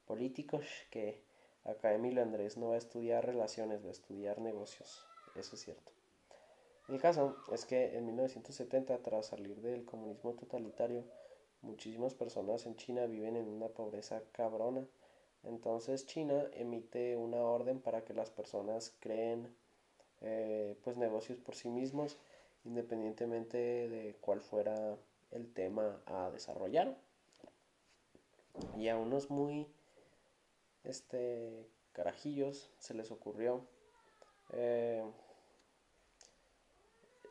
políticos 0.05 0.65
que 0.91 1.23
acá 1.63 1.93
Emilio 1.93 2.21
Andrés 2.21 2.57
no 2.57 2.69
va 2.69 2.75
a 2.75 2.79
estudiar 2.79 3.25
relaciones, 3.25 3.83
va 3.83 3.89
a 3.89 3.91
estudiar 3.91 4.39
negocios. 4.39 5.05
Eso 5.35 5.55
es 5.55 5.61
cierto. 5.61 5.91
El 6.89 6.99
caso 6.99 7.37
es 7.51 7.65
que 7.65 7.97
en 7.97 8.05
1970, 8.05 9.01
tras 9.03 9.27
salir 9.27 9.61
del 9.61 9.85
comunismo 9.85 10.33
totalitario, 10.33 11.05
muchísimas 11.61 12.13
personas 12.13 12.65
en 12.65 12.75
China 12.75 13.05
viven 13.05 13.37
en 13.37 13.47
una 13.47 13.69
pobreza 13.69 14.21
cabrona. 14.33 14.85
Entonces 15.43 16.05
China 16.05 16.45
emite 16.53 17.15
una 17.15 17.41
orden 17.41 17.79
para 17.79 18.03
que 18.03 18.13
las 18.13 18.29
personas 18.29 18.95
creen 18.99 19.55
eh, 20.21 20.77
pues 20.83 20.97
negocios 20.97 21.39
por 21.39 21.55
sí 21.55 21.69
mismos, 21.69 22.17
independientemente 22.65 23.57
de 23.57 24.15
cuál 24.21 24.41
fuera 24.41 24.97
el 25.31 25.51
tema 25.53 26.01
a 26.05 26.29
desarrollar. 26.31 26.97
Y 28.77 28.87
a 28.87 28.97
unos 28.97 29.29
muy 29.29 29.67
este 30.83 31.67
carajillos 31.93 32.71
se 32.79 32.93
les 32.93 33.11
ocurrió 33.11 33.65
eh, 34.51 35.03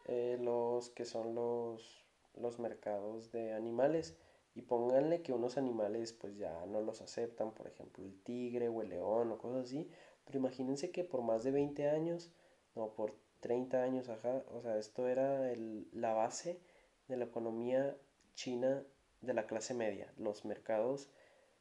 eh, 0.07 0.39
los 0.41 0.91
que 0.91 1.05
son 1.05 1.35
los, 1.35 2.05
los 2.35 2.59
mercados 2.59 3.31
de 3.31 3.53
animales 3.53 4.17
y 4.55 4.63
pónganle 4.63 5.23
que 5.23 5.33
unos 5.33 5.57
animales 5.57 6.13
pues 6.13 6.37
ya 6.37 6.67
no 6.67 6.81
los 6.81 7.01
aceptan, 7.01 7.53
por 7.53 7.67
ejemplo 7.67 8.05
el 8.05 8.21
tigre 8.23 8.69
o 8.69 8.83
el 8.83 8.91
león 8.91 9.31
o 9.31 9.39
cosas 9.39 9.67
así, 9.67 9.89
pero 10.25 10.39
imagínense 10.39 10.91
que 10.91 11.05
por 11.05 11.23
más 11.23 11.45
de 11.45 11.53
20 11.53 11.89
años, 11.89 12.31
no, 12.75 12.93
por 12.95 13.15
30 13.43 13.83
años, 13.83 14.09
ajá, 14.09 14.45
o 14.53 14.63
sea, 14.63 14.79
esto 14.79 15.09
era 15.09 15.51
el, 15.51 15.89
la 15.93 16.15
base 16.15 16.61
de 17.09 17.17
la 17.17 17.25
economía 17.25 17.97
china 18.35 18.85
de 19.21 19.35
la 19.35 19.47
clase 19.47 19.75
media, 19.75 20.13
los 20.17 20.45
mercados 20.45 21.11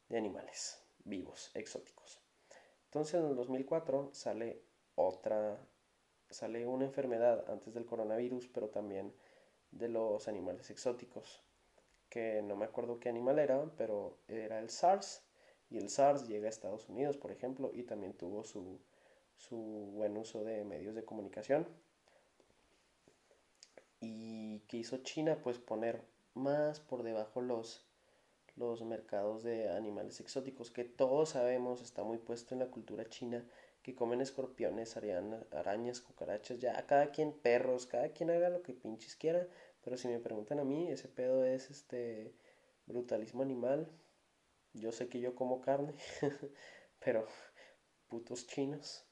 de 0.07 0.17
animales 0.17 0.79
vivos, 1.03 1.51
exóticos. 1.55 2.21
Entonces 2.85 3.15
en 3.15 3.25
el 3.25 3.35
2004 3.35 4.11
sale 4.13 4.61
otra, 4.95 5.57
sale 6.29 6.67
una 6.67 6.85
enfermedad 6.85 7.49
antes 7.49 7.73
del 7.73 7.85
coronavirus, 7.85 8.47
pero 8.49 8.69
también 8.69 9.13
de 9.71 9.89
los 9.89 10.27
animales 10.27 10.69
exóticos, 10.69 11.41
que 12.09 12.43
no 12.43 12.55
me 12.55 12.65
acuerdo 12.65 12.99
qué 12.99 13.09
animal 13.09 13.39
era, 13.39 13.71
pero 13.75 14.19
era 14.27 14.59
el 14.59 14.69
SARS, 14.69 15.23
y 15.71 15.77
el 15.77 15.89
SARS 15.89 16.27
llega 16.27 16.45
a 16.45 16.49
Estados 16.49 16.89
Unidos, 16.89 17.17
por 17.17 17.31
ejemplo, 17.31 17.71
y 17.73 17.83
también 17.83 18.13
tuvo 18.13 18.43
su, 18.43 18.79
su 19.41 19.57
buen 19.57 20.17
uso 20.17 20.43
de 20.43 20.63
medios 20.63 20.95
de 20.95 21.03
comunicación. 21.03 21.67
¿Y 23.99 24.59
qué 24.67 24.77
hizo 24.77 24.97
China? 24.97 25.39
Pues 25.43 25.57
poner 25.57 26.03
más 26.33 26.79
por 26.79 27.03
debajo 27.03 27.41
los, 27.41 27.85
los 28.55 28.83
mercados 28.83 29.43
de 29.43 29.69
animales 29.69 30.19
exóticos, 30.19 30.71
que 30.71 30.83
todos 30.83 31.29
sabemos 31.29 31.81
está 31.81 32.03
muy 32.03 32.17
puesto 32.17 32.53
en 32.53 32.59
la 32.59 32.71
cultura 32.71 33.09
china, 33.09 33.45
que 33.81 33.95
comen 33.95 34.21
escorpiones, 34.21 34.95
arañas, 34.95 36.01
cucarachas, 36.01 36.59
ya 36.59 36.85
cada 36.85 37.11
quien 37.11 37.33
perros, 37.33 37.87
cada 37.87 38.09
quien 38.09 38.29
haga 38.29 38.49
lo 38.49 38.61
que 38.61 38.73
pinches 38.73 39.15
quiera, 39.15 39.47
pero 39.83 39.97
si 39.97 40.07
me 40.07 40.19
preguntan 40.19 40.59
a 40.59 40.63
mí, 40.63 40.87
ese 40.91 41.07
pedo 41.07 41.43
es 41.43 41.71
este 41.71 42.33
brutalismo 42.85 43.41
animal. 43.41 43.87
Yo 44.73 44.91
sé 44.91 45.09
que 45.09 45.19
yo 45.19 45.35
como 45.35 45.61
carne, 45.61 45.95
pero 46.99 47.25
putos 48.07 48.47
chinos. 48.47 49.05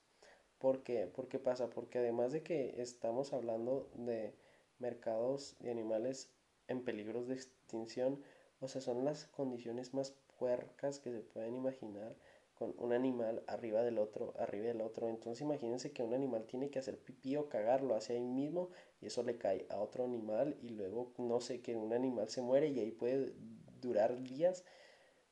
¿Por 0.60 0.84
qué? 0.84 1.08
¿Por 1.08 1.28
qué 1.30 1.40
pasa? 1.40 1.70
Porque 1.70 2.00
además 2.00 2.34
de 2.34 2.44
que 2.44 2.82
estamos 2.82 3.34
hablando 3.34 3.90
de 3.96 4.36
mercados 4.78 5.56
de 5.60 5.72
animales 5.72 6.30
en 6.68 6.84
peligros 6.84 7.28
de 7.28 7.36
extinción, 7.36 8.22
o 8.60 8.68
sea, 8.68 8.82
son 8.82 9.06
las 9.06 9.26
condiciones 9.26 9.94
más 9.94 10.14
puercas 10.38 11.00
que 11.00 11.12
se 11.12 11.22
pueden 11.22 11.56
imaginar 11.56 12.16
con 12.56 12.76
un 12.78 12.92
animal 12.92 13.42
arriba 13.48 13.84
del 13.84 13.98
otro, 13.98 14.34
arriba 14.38 14.68
del 14.68 14.82
otro. 14.82 15.08
Entonces 15.08 15.42
imagínense 15.42 15.94
que 15.94 16.04
un 16.04 16.14
animal 16.14 16.46
tiene 16.46 16.70
que 16.70 16.80
hacer 16.80 17.00
pipí 17.00 17.38
o 17.38 17.48
cagarlo 17.48 17.96
hacia 17.96 18.16
ahí 18.16 18.22
mismo 18.22 18.70
y 19.02 19.08
eso 19.08 19.24
le 19.24 19.38
cae 19.38 19.66
a 19.70 19.80
otro 19.80 20.04
animal 20.04 20.58
y 20.62 20.70
luego 20.70 21.14
no 21.18 21.40
sé 21.40 21.62
que 21.62 21.78
un 21.78 21.94
animal 21.94 22.28
se 22.30 22.42
muere 22.42 22.68
y 22.68 22.80
ahí 22.80 22.92
puede 22.92 23.34
durar 23.80 24.22
días. 24.22 24.66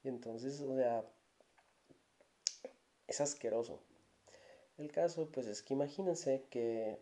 Y 0.03 0.07
entonces, 0.07 0.61
o 0.61 0.75
sea, 0.77 1.05
es 3.07 3.19
asqueroso. 3.19 3.86
El 4.77 4.91
caso, 4.91 5.29
pues 5.31 5.47
es 5.47 5.63
que 5.63 5.73
imagínense 5.73 6.45
que 6.49 6.99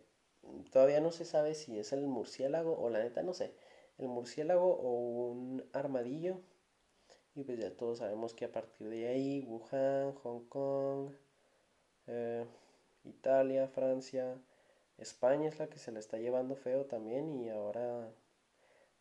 todavía 0.72 1.00
no 1.00 1.12
se 1.12 1.24
sabe 1.24 1.54
si 1.54 1.78
es 1.78 1.92
el 1.92 2.06
murciélago 2.06 2.78
o 2.78 2.88
la 2.90 3.00
neta 3.00 3.22
no 3.22 3.34
sé, 3.34 3.52
el 3.98 4.08
murciélago 4.08 4.76
o 4.76 5.30
un 5.30 5.64
armadillo. 5.72 6.40
Y 7.34 7.44
pues 7.44 7.58
ya 7.58 7.70
todos 7.76 7.98
sabemos 7.98 8.34
que 8.34 8.46
a 8.46 8.52
partir 8.52 8.88
de 8.88 9.08
ahí, 9.08 9.44
Wuhan, 9.46 10.14
Hong 10.22 10.48
Kong, 10.48 11.12
eh, 12.06 12.46
Italia, 13.04 13.68
Francia, 13.68 14.40
España 14.98 15.48
es 15.48 15.58
la 15.58 15.68
que 15.68 15.78
se 15.78 15.92
la 15.92 15.98
está 15.98 16.18
llevando 16.18 16.56
feo 16.56 16.86
también. 16.86 17.34
Y 17.34 17.50
ahora 17.50 18.10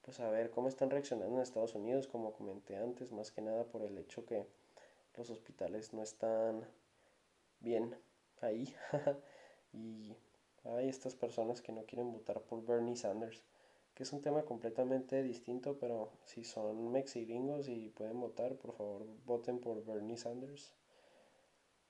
pues 0.05 0.19
a 0.19 0.30
ver 0.30 0.51
cómo 0.51 0.67
están 0.67 0.91
reaccionando 0.91 1.36
en 1.36 1.41
Estados 1.41 1.73
Unidos, 1.73 2.07
como 2.07 2.32
comenté 2.32 2.78
antes, 2.78 3.11
más 3.11 3.32
que 3.32 3.41
nada 3.41 3.63
por 3.65 3.82
el 3.82 3.97
hecho 3.97 4.23
que 4.23 4.45
los 5.17 5.32
hospitales 5.32 5.93
no 5.93 6.03
están 6.03 6.63
bien 7.59 7.95
ahí 8.41 8.73
y 9.73 10.15
hay 10.63 10.89
estas 10.89 11.15
personas 11.15 11.61
que 11.61 11.71
no 11.71 11.86
quieren 11.86 12.11
votar 12.11 12.41
por 12.41 12.65
Bernie 12.65 12.95
Sanders 12.95 13.43
que 13.95 14.03
es 14.03 14.11
un 14.11 14.21
tema 14.21 14.43
completamente 14.43 15.23
distinto, 15.23 15.77
pero 15.79 16.11
si 16.25 16.43
son 16.43 16.91
mexigringos 16.91 17.69
y 17.69 17.89
pueden 17.89 18.19
votar, 18.19 18.57
por 18.57 18.73
favor 18.73 19.07
voten 19.25 19.59
por 19.59 19.83
Bernie 19.86 20.17
Sanders. 20.17 20.73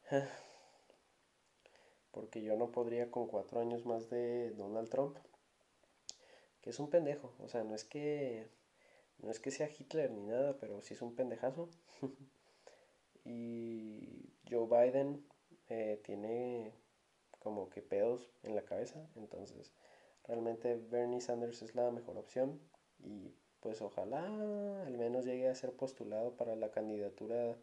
Porque 2.11 2.43
yo 2.43 2.55
no 2.55 2.71
podría 2.71 3.09
con 3.09 3.27
cuatro 3.27 3.59
años 3.59 3.85
más 3.85 4.09
de 4.09 4.51
Donald 4.51 4.89
Trump, 4.89 5.17
que 6.61 6.69
es 6.69 6.79
un 6.79 6.89
pendejo, 6.89 7.33
o 7.39 7.49
sea, 7.49 7.63
no 7.63 7.75
es 7.75 7.83
que 7.83 8.47
no 9.17 9.31
es 9.31 9.39
que 9.39 9.51
sea 9.51 9.69
Hitler 9.69 10.11
ni 10.11 10.27
nada, 10.27 10.57
pero 10.59 10.81
sí 10.81 10.93
es 10.93 11.01
un 11.01 11.15
pendejazo. 11.15 11.69
y 13.25 14.29
Joe 14.49 14.67
Biden 14.67 15.25
eh, 15.69 16.01
tiene 16.03 16.73
como 17.39 17.69
que 17.69 17.81
pedos 17.81 18.31
en 18.43 18.55
la 18.55 18.65
cabeza, 18.65 19.07
entonces 19.15 19.71
Realmente 20.27 20.75
Bernie 20.75 21.21
Sanders 21.21 21.61
es 21.61 21.75
la 21.75 21.91
mejor 21.91 22.17
opción 22.17 22.59
y 23.03 23.31
pues 23.59 23.81
ojalá 23.81 24.25
al 24.85 24.97
menos 24.97 25.25
llegue 25.25 25.47
a 25.47 25.55
ser 25.55 25.73
postulado 25.73 26.35
para 26.35 26.55
la 26.55 26.71
candidatura 26.71 27.55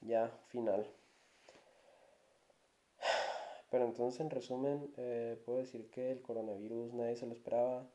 ya 0.00 0.28
final. 0.46 0.86
Pero 3.70 3.84
entonces 3.84 4.20
en 4.20 4.30
resumen 4.30 4.90
eh, 4.96 5.38
puedo 5.44 5.58
decir 5.58 5.90
que 5.90 6.10
el 6.10 6.22
coronavirus 6.22 6.94
nadie 6.94 7.16
se 7.16 7.26
lo 7.26 7.34
esperaba, 7.34 7.86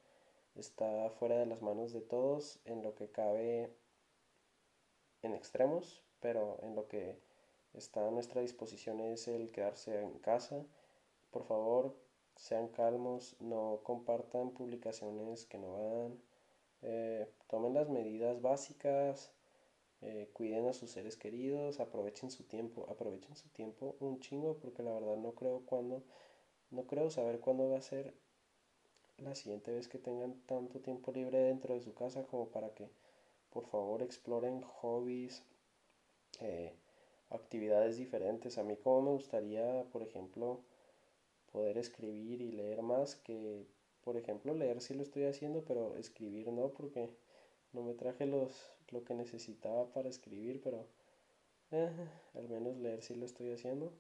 está 0.56 1.10
fuera 1.10 1.40
de 1.40 1.48
las 1.48 1.64
manos 1.64 1.94
de 1.94 2.02
todos 2.02 2.60
en 2.66 2.84
lo 2.84 2.94
que 2.94 3.10
cabe 3.10 3.74
en 5.24 5.34
extremos, 5.34 6.04
pero 6.20 6.60
en 6.62 6.76
lo 6.76 6.88
que 6.88 7.18
está 7.74 8.08
a 8.08 8.12
nuestra 8.12 8.42
disposición 8.42 9.00
es 9.02 9.28
el 9.28 9.52
quedarse 9.52 10.02
en 10.02 10.20
casa. 10.20 10.66
Por 11.32 11.44
favor, 11.46 11.96
sean 12.36 12.68
calmos, 12.70 13.36
no 13.40 13.82
compartan 13.84 14.52
publicaciones 14.52 15.46
que 15.46 15.58
no 15.58 15.74
van, 15.74 16.22
eh, 16.82 17.28
tomen 17.48 17.74
las 17.74 17.90
medidas 17.90 18.42
básicas, 18.42 19.32
eh, 20.02 20.30
cuiden 20.34 20.68
a 20.68 20.74
sus 20.74 20.92
seres 20.92 21.16
queridos, 21.16 21.80
aprovechen 21.80 22.30
su 22.30 22.44
tiempo, 22.44 22.88
aprovechen 22.90 23.36
su 23.36 23.50
tiempo 23.50 23.96
un 24.00 24.20
chingo 24.20 24.58
porque 24.58 24.84
la 24.84 24.94
verdad 24.94 25.16
no 25.16 25.34
creo 25.34 25.62
cuándo, 25.66 26.04
no 26.72 26.86
creo 26.88 27.10
saber 27.10 27.40
cuándo 27.40 27.70
va 27.70 27.78
a 27.78 27.82
ser 27.82 28.14
la 29.18 29.36
siguiente 29.36 29.72
vez 29.72 29.88
que 29.88 30.00
tengan 30.00 30.34
tanto 30.46 30.82
tiempo 30.82 31.12
libre 31.12 31.40
dentro 31.40 31.74
de 31.74 31.82
su 31.82 31.94
casa 31.94 32.24
como 32.26 32.50
para 32.50 32.74
que 32.74 32.90
por 33.50 33.66
favor 33.68 34.02
exploren 34.02 34.62
hobbies, 34.62 35.44
eh, 36.42 36.76
actividades 37.34 37.98
diferentes. 37.98 38.58
A 38.58 38.64
mí 38.64 38.76
como 38.78 39.02
me 39.02 39.12
gustaría, 39.12 39.84
por 39.92 40.04
ejemplo, 40.04 40.62
poder 41.52 41.78
escribir 41.78 42.42
y 42.42 42.52
leer 42.52 42.82
más 42.82 43.16
que, 43.16 43.66
por 44.04 44.18
ejemplo, 44.18 44.54
leer 44.54 44.82
sí 44.82 44.94
lo 44.94 45.04
estoy 45.04 45.26
haciendo, 45.26 45.64
pero 45.66 45.98
escribir 45.98 46.52
no, 46.52 46.70
porque 46.70 47.10
no 47.74 47.84
me 47.84 47.94
traje 47.94 48.26
los, 48.26 48.52
lo 48.92 49.04
que 49.04 49.14
necesitaba 49.14 49.92
para 49.92 50.10
escribir, 50.10 50.62
pero 50.64 50.88
eh, 51.72 51.92
al 52.36 52.50
menos 52.50 52.78
leer 52.78 53.02
sí 53.02 53.16
lo 53.16 53.26
estoy 53.26 53.52
haciendo. 53.52 53.94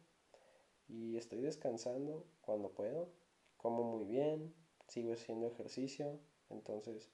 Y 0.87 1.17
estoy 1.17 1.41
descansando 1.41 2.25
cuando 2.41 2.69
puedo, 2.71 3.09
como 3.57 3.83
muy 3.83 4.05
bien, 4.05 4.53
sigo 4.87 5.13
haciendo 5.13 5.47
ejercicio, 5.47 6.19
entonces 6.49 7.09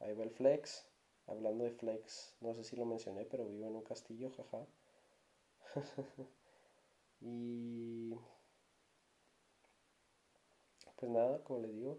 ahí 0.00 0.14
va 0.14 0.24
el 0.24 0.30
flex. 0.30 0.86
Hablando 1.26 1.64
de 1.64 1.70
flex, 1.70 2.34
no 2.40 2.54
sé 2.54 2.64
si 2.64 2.76
lo 2.76 2.84
mencioné, 2.84 3.24
pero 3.24 3.46
vivo 3.46 3.66
en 3.68 3.76
un 3.76 3.82
castillo, 3.82 4.30
jaja. 4.30 4.66
y 7.20 8.14
pues 10.96 11.10
nada, 11.10 11.42
como 11.44 11.60
les 11.60 11.72
digo, 11.72 11.98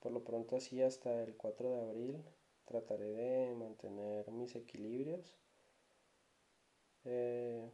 por 0.00 0.12
lo 0.12 0.24
pronto 0.24 0.56
así 0.56 0.82
hasta 0.82 1.22
el 1.22 1.36
4 1.36 1.70
de 1.70 1.80
abril 1.80 2.24
trataré 2.64 3.12
de 3.12 3.54
mantener 3.54 4.30
mis 4.30 4.54
equilibrios. 4.56 5.36
Eh, 7.04 7.70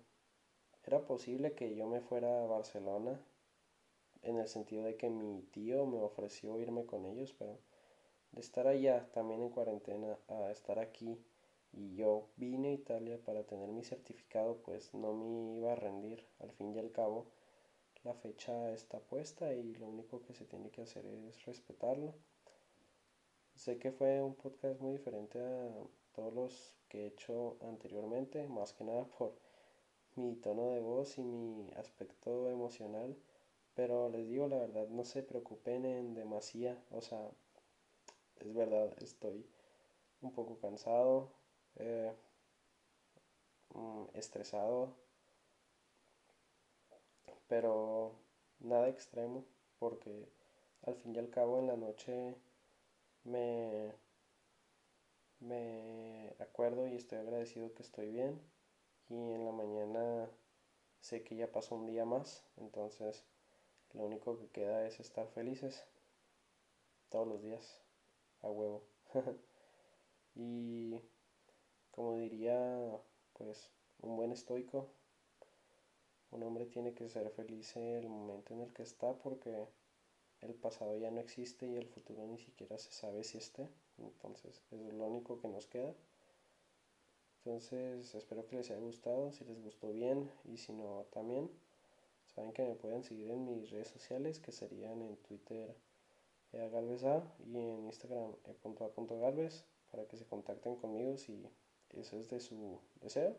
era 0.84 1.04
posible 1.04 1.54
que 1.54 1.74
yo 1.74 1.86
me 1.86 2.00
fuera 2.00 2.42
a 2.42 2.46
Barcelona 2.46 3.20
en 4.22 4.38
el 4.38 4.48
sentido 4.48 4.84
de 4.84 4.96
que 4.96 5.08
mi 5.08 5.42
tío 5.42 5.86
me 5.86 6.00
ofreció 6.00 6.58
irme 6.58 6.84
con 6.84 7.06
ellos, 7.06 7.34
pero 7.38 7.58
de 8.32 8.40
estar 8.40 8.66
allá 8.66 9.08
también 9.12 9.42
en 9.42 9.50
cuarentena 9.50 10.18
a 10.28 10.50
estar 10.50 10.78
aquí 10.78 11.18
y 11.72 11.94
yo 11.94 12.28
vine 12.36 12.68
a 12.68 12.72
Italia 12.72 13.18
para 13.24 13.44
tener 13.44 13.68
mi 13.68 13.84
certificado, 13.84 14.56
pues 14.62 14.92
no 14.94 15.12
me 15.14 15.56
iba 15.56 15.72
a 15.72 15.76
rendir. 15.76 16.26
Al 16.40 16.50
fin 16.52 16.74
y 16.74 16.78
al 16.78 16.90
cabo, 16.92 17.26
la 18.02 18.14
fecha 18.14 18.72
está 18.72 18.98
puesta 18.98 19.52
y 19.52 19.74
lo 19.74 19.86
único 19.86 20.22
que 20.22 20.34
se 20.34 20.44
tiene 20.44 20.70
que 20.70 20.82
hacer 20.82 21.06
es 21.06 21.44
respetarlo. 21.44 22.14
Sé 23.54 23.78
que 23.78 23.92
fue 23.92 24.22
un 24.22 24.34
podcast 24.34 24.80
muy 24.80 24.92
diferente 24.92 25.38
a 25.38 25.70
todos 26.12 26.32
los 26.32 26.74
que 26.88 27.04
he 27.04 27.06
hecho 27.08 27.56
anteriormente, 27.60 28.48
más 28.48 28.72
que 28.72 28.84
nada 28.84 29.04
por 29.18 29.34
mi 30.16 30.34
tono 30.36 30.70
de 30.70 30.80
voz 30.80 31.18
y 31.18 31.22
mi 31.22 31.70
aspecto 31.76 32.48
emocional. 32.50 33.16
Pero 33.74 34.08
les 34.08 34.28
digo 34.28 34.48
la 34.48 34.58
verdad, 34.58 34.88
no 34.88 35.04
se 35.04 35.22
preocupen 35.22 35.84
en 35.84 36.14
demasía. 36.14 36.82
O 36.90 37.00
sea, 37.00 37.30
es 38.40 38.54
verdad, 38.54 38.92
estoy 39.02 39.46
un 40.22 40.32
poco 40.32 40.58
cansado, 40.58 41.30
eh, 41.76 42.12
mm, 43.74 44.06
estresado, 44.14 44.94
pero 47.48 48.12
nada 48.60 48.88
extremo, 48.88 49.44
porque 49.78 50.28
al 50.82 50.94
fin 50.96 51.14
y 51.14 51.18
al 51.18 51.30
cabo 51.30 51.58
en 51.58 51.66
la 51.66 51.76
noche 51.76 52.36
me, 53.24 53.94
me 55.40 56.36
acuerdo 56.38 56.86
y 56.86 56.94
estoy 56.94 57.18
agradecido 57.18 57.74
que 57.74 57.82
estoy 57.82 58.10
bien 58.12 58.40
y 59.08 59.14
en 59.32 59.44
la 59.44 59.52
mañana 59.52 60.30
sé 61.00 61.24
que 61.24 61.36
ya 61.36 61.52
pasó 61.52 61.74
un 61.76 61.86
día 61.86 62.04
más, 62.04 62.44
entonces 62.58 63.24
lo 63.94 64.04
único 64.04 64.38
que 64.38 64.48
queda 64.50 64.86
es 64.86 65.00
estar 65.00 65.28
felices 65.28 65.86
todos 67.10 67.26
los 67.28 67.42
días, 67.42 67.82
a 68.42 68.50
huevo. 68.50 68.84
y 70.34 71.00
como 71.90 72.16
diría, 72.16 73.00
pues, 73.34 73.70
un 74.02 74.16
buen 74.16 74.32
estoico, 74.32 74.88
un 76.30 76.42
hombre 76.42 76.66
tiene 76.66 76.94
que 76.94 77.08
ser 77.08 77.28
feliz 77.30 77.76
en 77.76 77.82
el 77.82 78.08
momento 78.08 78.54
en 78.54 78.60
el 78.60 78.72
que 78.72 78.82
está 78.82 79.14
porque 79.14 79.66
el 80.42 80.54
pasado 80.54 80.96
ya 80.96 81.10
no 81.10 81.20
existe 81.20 81.66
y 81.66 81.76
el 81.76 81.88
futuro 81.88 82.26
ni 82.26 82.38
siquiera 82.38 82.78
se 82.78 82.92
sabe 82.92 83.24
si 83.24 83.38
esté. 83.38 83.68
Entonces, 83.98 84.62
eso 84.70 84.88
es 84.88 84.94
lo 84.94 85.06
único 85.06 85.40
que 85.40 85.48
nos 85.48 85.66
queda. 85.66 85.94
Entonces, 87.44 88.14
espero 88.14 88.46
que 88.46 88.56
les 88.56 88.70
haya 88.70 88.80
gustado. 88.80 89.32
Si 89.32 89.44
les 89.44 89.62
gustó 89.62 89.92
bien 89.92 90.30
y 90.44 90.56
si 90.58 90.72
no, 90.72 91.04
también. 91.10 91.50
Saben 92.34 92.52
que 92.52 92.62
me 92.62 92.74
pueden 92.74 93.02
seguir 93.02 93.30
en 93.30 93.44
mis 93.44 93.70
redes 93.70 93.88
sociales 93.88 94.38
que 94.38 94.52
serían 94.52 95.02
en 95.02 95.16
Twitter 95.16 95.74
eagalvesa 96.52 97.22
y 97.44 97.58
en 97.58 97.86
Instagram 97.86 98.32
e.a.galvez 98.44 99.64
para 99.90 100.06
que 100.06 100.16
se 100.16 100.26
contacten 100.26 100.76
conmigo 100.76 101.16
si 101.16 101.44
eso 101.94 102.18
es 102.18 102.28
de 102.28 102.40
su 102.40 102.80
deseo. 103.00 103.36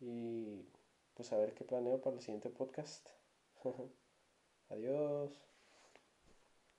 Y 0.00 0.66
pues 1.14 1.32
a 1.32 1.38
ver 1.38 1.54
qué 1.54 1.64
planeo 1.64 2.00
para 2.00 2.16
el 2.16 2.22
siguiente 2.22 2.50
podcast. 2.50 3.08
Adiós. 4.70 5.53